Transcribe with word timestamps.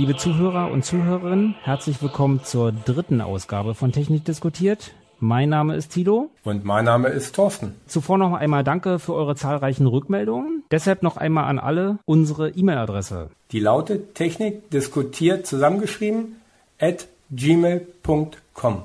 Liebe 0.00 0.16
Zuhörer 0.16 0.70
und 0.70 0.82
Zuhörerinnen, 0.82 1.56
herzlich 1.60 2.00
willkommen 2.00 2.42
zur 2.42 2.72
dritten 2.72 3.20
Ausgabe 3.20 3.74
von 3.74 3.92
Technik 3.92 4.24
diskutiert. 4.24 4.94
Mein 5.18 5.50
Name 5.50 5.76
ist 5.76 5.92
Tilo. 5.92 6.30
Und 6.42 6.64
mein 6.64 6.86
Name 6.86 7.08
ist 7.08 7.34
Thorsten. 7.34 7.74
Zuvor 7.86 8.16
noch 8.16 8.32
einmal 8.32 8.64
danke 8.64 8.98
für 8.98 9.12
eure 9.12 9.36
zahlreichen 9.36 9.86
Rückmeldungen. 9.86 10.64
Deshalb 10.70 11.02
noch 11.02 11.18
einmal 11.18 11.44
an 11.44 11.58
alle 11.58 11.98
unsere 12.06 12.48
E-Mail-Adresse. 12.48 13.28
Die 13.52 13.60
lautet 13.60 14.14
Technik 14.14 14.70
diskutiert 14.70 15.46
zusammengeschrieben 15.46 16.36
at 16.80 17.06
gmail.com. 17.30 18.82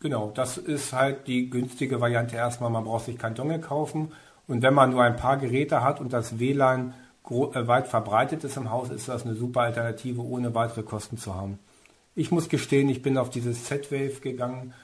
Genau, 0.00 0.32
das 0.34 0.56
ist 0.56 0.92
halt 0.92 1.26
die 1.26 1.50
günstige 1.50 2.00
Variante 2.00 2.36
erstmal. 2.36 2.70
Man 2.70 2.84
braucht 2.84 3.06
sich 3.06 3.18
kein 3.18 3.34
Dongle 3.34 3.60
kaufen. 3.60 4.12
Und 4.46 4.62
wenn 4.62 4.74
man 4.74 4.90
nur 4.90 5.02
ein 5.02 5.16
paar 5.16 5.36
Geräte 5.36 5.82
hat 5.82 6.00
und 6.00 6.12
das 6.12 6.38
WLAN 6.38 6.94
äh, 7.28 7.66
weit 7.66 7.88
verbreitet 7.88 8.44
ist 8.44 8.56
im 8.56 8.70
Haus, 8.70 8.90
ist 8.90 9.08
das 9.08 9.24
eine 9.24 9.34
super 9.34 9.62
Alternative, 9.62 10.22
ohne 10.22 10.54
weitere 10.54 10.82
Kosten 10.82 11.18
zu 11.18 11.34
haben. 11.34 11.58
Ich 12.14 12.30
muss 12.30 12.48
gestehen, 12.48 12.88
ich 12.88 13.02
bin 13.02 13.18
auf 13.18 13.30
dieses 13.30 13.64
Z-Wave 13.64 14.20
gegangen, 14.20 14.74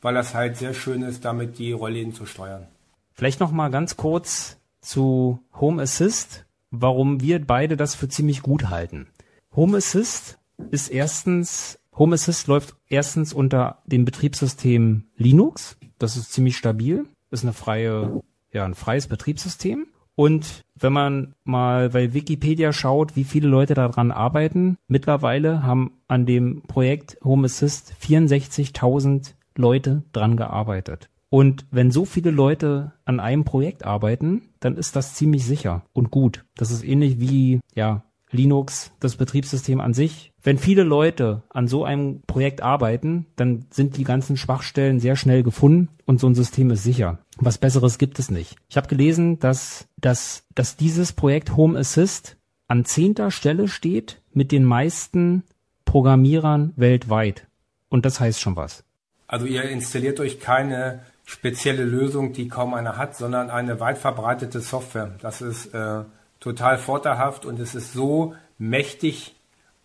weil 0.00 0.14
das 0.14 0.34
halt 0.34 0.56
sehr 0.56 0.74
schön 0.74 1.02
ist, 1.02 1.24
damit 1.24 1.58
die 1.58 1.72
Rollläden 1.72 2.12
zu 2.12 2.26
steuern. 2.26 2.66
Vielleicht 3.14 3.40
noch 3.40 3.52
mal 3.52 3.70
ganz 3.70 3.96
kurz 3.96 4.58
zu 4.80 5.40
Home 5.54 5.82
Assist, 5.82 6.44
warum 6.70 7.20
wir 7.20 7.44
beide 7.46 7.76
das 7.76 7.94
für 7.94 8.08
ziemlich 8.08 8.42
gut 8.42 8.68
halten. 8.68 9.06
Home 9.54 9.78
Assist 9.78 10.38
ist 10.70 10.88
erstens, 10.88 11.78
Home 11.96 12.14
Assist 12.14 12.46
läuft 12.46 12.76
erstens 12.88 13.32
unter 13.32 13.82
dem 13.86 14.04
Betriebssystem 14.04 15.04
Linux. 15.16 15.76
Das 15.98 16.16
ist 16.16 16.32
ziemlich 16.32 16.56
stabil. 16.56 17.06
Ist 17.30 17.44
eine 17.44 17.52
freie, 17.52 18.22
ja, 18.52 18.64
ein 18.64 18.74
freies 18.74 19.06
Betriebssystem. 19.06 19.86
Und 20.14 20.62
wenn 20.74 20.92
man 20.92 21.34
mal 21.44 21.90
bei 21.90 22.12
Wikipedia 22.12 22.72
schaut, 22.72 23.16
wie 23.16 23.24
viele 23.24 23.48
Leute 23.48 23.74
daran 23.74 24.10
arbeiten, 24.10 24.76
mittlerweile 24.86 25.62
haben 25.62 25.92
an 26.08 26.26
dem 26.26 26.62
Projekt 26.62 27.18
Home 27.24 27.46
Assist 27.46 27.94
64.000 28.02 29.32
Leute 29.56 30.02
dran 30.12 30.36
gearbeitet. 30.36 31.08
Und 31.30 31.64
wenn 31.70 31.90
so 31.90 32.04
viele 32.04 32.30
Leute 32.30 32.92
an 33.06 33.18
einem 33.18 33.44
Projekt 33.44 33.86
arbeiten, 33.86 34.42
dann 34.60 34.76
ist 34.76 34.96
das 34.96 35.14
ziemlich 35.14 35.46
sicher 35.46 35.82
und 35.94 36.10
gut. 36.10 36.44
Das 36.56 36.70
ist 36.70 36.84
ähnlich 36.84 37.20
wie, 37.20 37.60
ja, 37.74 38.04
Linux, 38.32 38.90
das 38.98 39.16
Betriebssystem 39.16 39.80
an 39.80 39.94
sich. 39.94 40.32
Wenn 40.42 40.58
viele 40.58 40.82
Leute 40.82 41.42
an 41.50 41.68
so 41.68 41.84
einem 41.84 42.22
Projekt 42.26 42.62
arbeiten, 42.62 43.26
dann 43.36 43.66
sind 43.70 43.96
die 43.96 44.04
ganzen 44.04 44.36
Schwachstellen 44.36 44.98
sehr 44.98 45.16
schnell 45.16 45.42
gefunden 45.42 45.88
und 46.04 46.18
so 46.18 46.26
ein 46.26 46.34
System 46.34 46.70
ist 46.70 46.82
sicher. 46.82 47.18
Was 47.36 47.58
Besseres 47.58 47.98
gibt 47.98 48.18
es 48.18 48.30
nicht. 48.30 48.56
Ich 48.68 48.76
habe 48.76 48.88
gelesen, 48.88 49.38
dass, 49.38 49.86
dass, 50.00 50.44
dass 50.54 50.76
dieses 50.76 51.12
Projekt 51.12 51.56
Home 51.56 51.78
Assist 51.78 52.36
an 52.66 52.84
zehnter 52.84 53.30
Stelle 53.30 53.68
steht 53.68 54.20
mit 54.32 54.50
den 54.50 54.64
meisten 54.64 55.44
Programmierern 55.84 56.72
weltweit. 56.76 57.46
Und 57.88 58.06
das 58.06 58.18
heißt 58.18 58.40
schon 58.40 58.56
was. 58.56 58.84
Also 59.26 59.46
ihr 59.46 59.64
installiert 59.64 60.20
euch 60.20 60.40
keine 60.40 61.00
spezielle 61.24 61.84
Lösung, 61.84 62.32
die 62.32 62.48
kaum 62.48 62.74
einer 62.74 62.96
hat, 62.96 63.16
sondern 63.16 63.50
eine 63.50 63.80
weit 63.80 63.98
verbreitete 63.98 64.60
Software. 64.60 65.12
Das 65.20 65.40
ist 65.40 65.74
äh, 65.74 66.04
total 66.42 66.76
vorteilhaft 66.76 67.46
und 67.46 67.58
es 67.58 67.74
ist 67.74 67.92
so 67.92 68.34
mächtig 68.58 69.34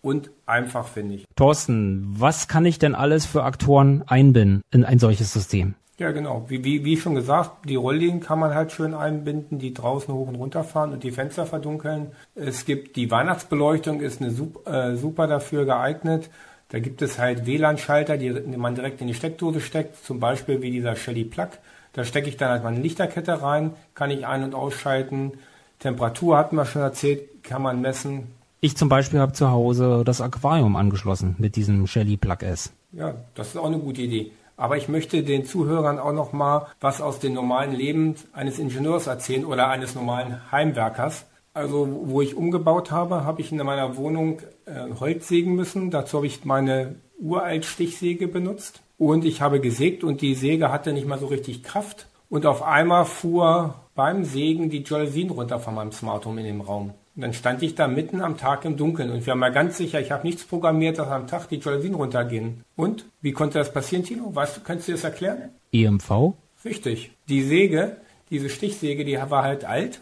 und 0.01 0.29
einfach, 0.45 0.87
finde 0.87 1.15
ich. 1.15 1.25
Thorsten, 1.35 2.05
was 2.07 2.47
kann 2.47 2.65
ich 2.65 2.79
denn 2.79 2.95
alles 2.95 3.25
für 3.25 3.43
Aktoren 3.43 4.03
einbinden 4.07 4.61
in 4.71 4.83
ein 4.83 4.99
solches 4.99 5.31
System? 5.31 5.75
Ja, 5.99 6.11
genau. 6.11 6.45
Wie, 6.47 6.63
wie, 6.63 6.85
wie 6.85 6.97
schon 6.97 7.15
gesagt, 7.15 7.67
die 7.67 7.75
Rolllinien 7.75 8.19
kann 8.19 8.37
man 8.37 8.53
halt 8.53 8.71
schön 8.71 8.93
einbinden, 8.93 9.57
die 9.57 9.73
draußen 9.73 10.13
hoch 10.13 10.27
und 10.27 10.35
runter 10.35 10.63
fahren 10.63 10.93
und 10.93 11.03
die 11.03 11.09
Fenster 11.09 11.47
verdunkeln. 11.47 12.11
Es 12.35 12.65
gibt 12.65 12.95
die 12.97 13.09
Weihnachtsbeleuchtung, 13.09 13.99
ist 14.01 14.21
eine 14.21 14.29
super, 14.29 14.91
äh, 14.91 14.95
super 14.95 15.25
dafür 15.25 15.65
geeignet. 15.65 16.29
Da 16.69 16.79
gibt 16.79 17.01
es 17.01 17.17
halt 17.17 17.47
WLAN-Schalter, 17.47 18.17
die 18.17 18.29
man 18.29 18.75
direkt 18.75 19.01
in 19.01 19.07
die 19.07 19.15
Steckdose 19.15 19.59
steckt, 19.59 20.03
zum 20.03 20.19
Beispiel 20.19 20.61
wie 20.61 20.69
dieser 20.69 20.95
Shelly 20.95 21.23
Plug. 21.23 21.49
Da 21.93 22.03
stecke 22.03 22.29
ich 22.29 22.37
dann 22.37 22.49
halt 22.49 22.63
meine 22.63 22.79
Lichterkette 22.79 23.41
rein, 23.41 23.73
kann 23.95 24.11
ich 24.11 24.27
ein- 24.27 24.43
und 24.43 24.53
ausschalten. 24.53 25.33
Temperatur 25.79 26.37
hatten 26.37 26.55
wir 26.55 26.65
schon 26.65 26.81
erzählt, 26.81 27.43
kann 27.43 27.61
man 27.61 27.81
messen. 27.81 28.33
Ich 28.59 28.75
zum 28.75 28.89
Beispiel 28.89 29.19
habe 29.19 29.33
zu 29.33 29.51
Hause 29.51 30.03
das 30.03 30.21
Aquarium 30.21 30.75
angeschlossen 30.75 31.35
mit 31.37 31.55
diesem 31.55 31.85
Shelly 31.85 32.17
Plug 32.17 32.37
S. 32.41 32.71
Ja, 32.91 33.13
das 33.35 33.49
ist 33.49 33.57
auch 33.57 33.65
eine 33.65 33.77
gute 33.77 34.01
Idee. 34.01 34.31
Aber 34.55 34.75
ich 34.75 34.89
möchte 34.89 35.21
den 35.21 35.45
Zuhörern 35.45 35.99
auch 35.99 36.13
noch 36.13 36.33
mal 36.33 36.67
was 36.81 36.99
aus 36.99 37.19
dem 37.19 37.33
normalen 37.33 37.73
Leben 37.73 38.15
eines 38.33 38.57
Ingenieurs 38.57 39.05
erzählen 39.05 39.45
oder 39.45 39.69
eines 39.69 39.93
normalen 39.93 40.51
Heimwerkers. 40.51 41.25
Also, 41.53 41.87
wo 42.05 42.21
ich 42.21 42.35
umgebaut 42.35 42.91
habe, 42.91 43.23
habe 43.23 43.41
ich 43.41 43.51
in 43.51 43.57
meiner 43.57 43.97
Wohnung 43.97 44.41
äh, 44.65 44.91
Holz 44.99 45.27
sägen 45.27 45.55
müssen. 45.55 45.91
Dazu 45.91 46.17
habe 46.17 46.27
ich 46.27 46.43
meine 46.43 46.95
uralt 47.19 47.65
Stichsäge 47.65 48.27
benutzt. 48.27 48.81
Und 48.97 49.25
ich 49.25 49.41
habe 49.41 49.59
gesägt 49.59 50.03
und 50.03 50.21
die 50.21 50.33
Säge 50.33 50.71
hatte 50.71 50.93
nicht 50.93 51.07
mal 51.07 51.19
so 51.19 51.27
richtig 51.27 51.63
Kraft. 51.63 52.07
Und 52.29 52.47
auf 52.47 52.63
einmal 52.63 53.05
fuhr 53.05 53.75
beim 53.97 54.23
Sägen 54.23 54.69
die 54.69 54.83
Jalousien 54.83 55.31
runter 55.31 55.59
von 55.59 55.75
meinem 55.75 55.91
Smart 55.91 56.25
Home 56.25 56.39
in 56.39 56.47
dem 56.47 56.61
Raum. 56.61 56.93
Und 57.15 57.21
dann 57.23 57.33
stand 57.33 57.63
ich 57.63 57.73
da 57.73 57.87
mitten 57.87 58.21
am 58.21 58.37
Tag 58.37 58.63
im 58.63 58.77
Dunkeln 58.77 59.09
und 59.09 59.25
wir 59.25 59.31
haben 59.31 59.39
mal 59.39 59.51
ganz 59.51 59.75
sicher, 59.75 59.99
ich 59.99 60.11
habe 60.11 60.25
nichts 60.25 60.45
programmiert, 60.45 60.99
dass 60.99 61.07
am 61.07 61.25
Tag 61.25 61.49
die 61.49 61.57
Jalousien 61.57 61.95
runtergehen. 61.95 62.63
Und 62.75 63.05
wie 63.21 63.31
konnte 63.31 63.57
das 63.57 63.73
passieren, 63.73 64.03
Tino? 64.03 64.33
Weißt 64.33 64.57
du, 64.57 64.61
kannst 64.61 64.87
du 64.87 64.91
das 64.91 65.03
erklären? 65.03 65.49
EMV? 65.71 66.35
Richtig. 66.63 67.11
Die 67.27 67.41
Säge, 67.41 67.97
diese 68.29 68.49
Stichsäge, 68.49 69.03
die 69.03 69.17
war 69.17 69.43
halt 69.43 69.65
alt 69.65 69.99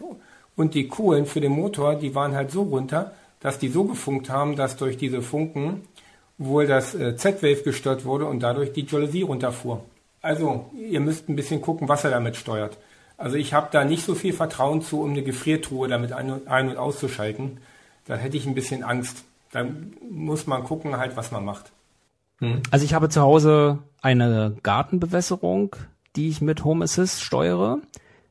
und 0.56 0.74
die 0.74 0.88
Kohlen 0.88 1.24
für 1.24 1.40
den 1.40 1.52
Motor, 1.52 1.94
die 1.94 2.14
waren 2.14 2.34
halt 2.34 2.50
so 2.50 2.62
runter, 2.64 3.12
dass 3.40 3.58
die 3.58 3.68
so 3.68 3.84
gefunkt 3.84 4.28
haben, 4.28 4.54
dass 4.54 4.76
durch 4.76 4.98
diese 4.98 5.22
Funken 5.22 5.82
wohl 6.36 6.66
das 6.66 6.94
äh, 6.94 7.16
Z-Wave 7.16 7.62
gestört 7.62 8.04
wurde 8.04 8.26
und 8.26 8.40
dadurch 8.40 8.74
die 8.74 8.84
Jalousie 8.84 9.22
runterfuhr. 9.22 9.80
Also, 10.20 10.66
ihr 10.76 11.00
müsst 11.00 11.30
ein 11.30 11.36
bisschen 11.36 11.62
gucken, 11.62 11.88
was 11.88 12.04
er 12.04 12.10
damit 12.10 12.36
steuert. 12.36 12.76
Also 13.16 13.36
ich 13.36 13.54
habe 13.54 13.68
da 13.72 13.84
nicht 13.84 14.04
so 14.04 14.14
viel 14.14 14.32
Vertrauen 14.32 14.82
zu, 14.82 15.00
um 15.00 15.10
eine 15.10 15.22
Gefriertruhe 15.22 15.88
damit 15.88 16.12
ein- 16.12 16.30
und, 16.30 16.76
auszuschalten. 16.76 17.58
Da 18.04 18.16
hätte 18.16 18.36
ich 18.36 18.46
ein 18.46 18.54
bisschen 18.54 18.84
Angst. 18.84 19.24
Da 19.52 19.64
muss 20.10 20.46
man 20.46 20.64
gucken 20.64 20.96
halt, 20.96 21.16
was 21.16 21.30
man 21.30 21.44
macht. 21.44 21.72
Also 22.70 22.84
ich 22.84 22.92
habe 22.92 23.08
zu 23.08 23.22
Hause 23.22 23.78
eine 24.02 24.56
Gartenbewässerung, 24.62 25.74
die 26.16 26.28
ich 26.28 26.40
mit 26.40 26.64
Home 26.64 26.84
Assist 26.84 27.22
steuere. 27.22 27.78